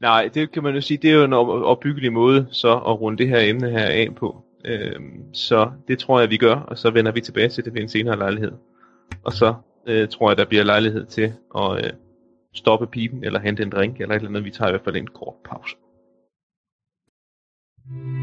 Nej, 0.00 0.30
det 0.34 0.52
kan 0.52 0.62
man 0.62 0.74
jo 0.74 0.80
sige, 0.80 0.98
det 0.98 1.10
er 1.10 1.14
jo 1.14 1.24
en 1.24 1.32
opbyggelig 1.64 2.12
måde 2.12 2.46
så 2.50 2.72
at 2.72 3.00
runde 3.00 3.18
det 3.18 3.28
her 3.28 3.38
emne 3.38 3.70
her 3.70 3.86
af 3.86 4.08
på. 4.16 4.44
Øh, 4.64 5.00
så 5.32 5.70
det 5.88 5.98
tror 5.98 6.20
jeg, 6.20 6.30
vi 6.30 6.36
gør, 6.36 6.54
og 6.54 6.78
så 6.78 6.90
vender 6.90 7.12
vi 7.12 7.20
tilbage 7.20 7.48
til 7.48 7.64
det 7.64 7.74
ved 7.74 7.82
en 7.82 7.88
senere 7.88 8.18
lejlighed. 8.18 8.52
Og 9.24 9.32
så 9.32 9.54
øh, 9.86 10.08
tror 10.08 10.30
jeg, 10.30 10.36
der 10.36 10.44
bliver 10.44 10.64
lejlighed 10.64 11.06
til 11.06 11.32
at 11.56 11.84
øh, 11.84 11.92
stoppe 12.54 12.86
pipen, 12.86 13.24
eller 13.24 13.40
hente 13.40 13.62
en 13.62 13.70
drink, 13.70 14.00
eller 14.00 14.14
et 14.14 14.18
eller 14.18 14.28
andet. 14.28 14.44
Vi 14.44 14.50
tager 14.50 14.68
i 14.68 14.72
hvert 14.72 14.84
fald 14.84 14.96
en 14.96 15.06
kort 15.06 15.34
pause. 15.44 15.76
Mm. 17.90 18.17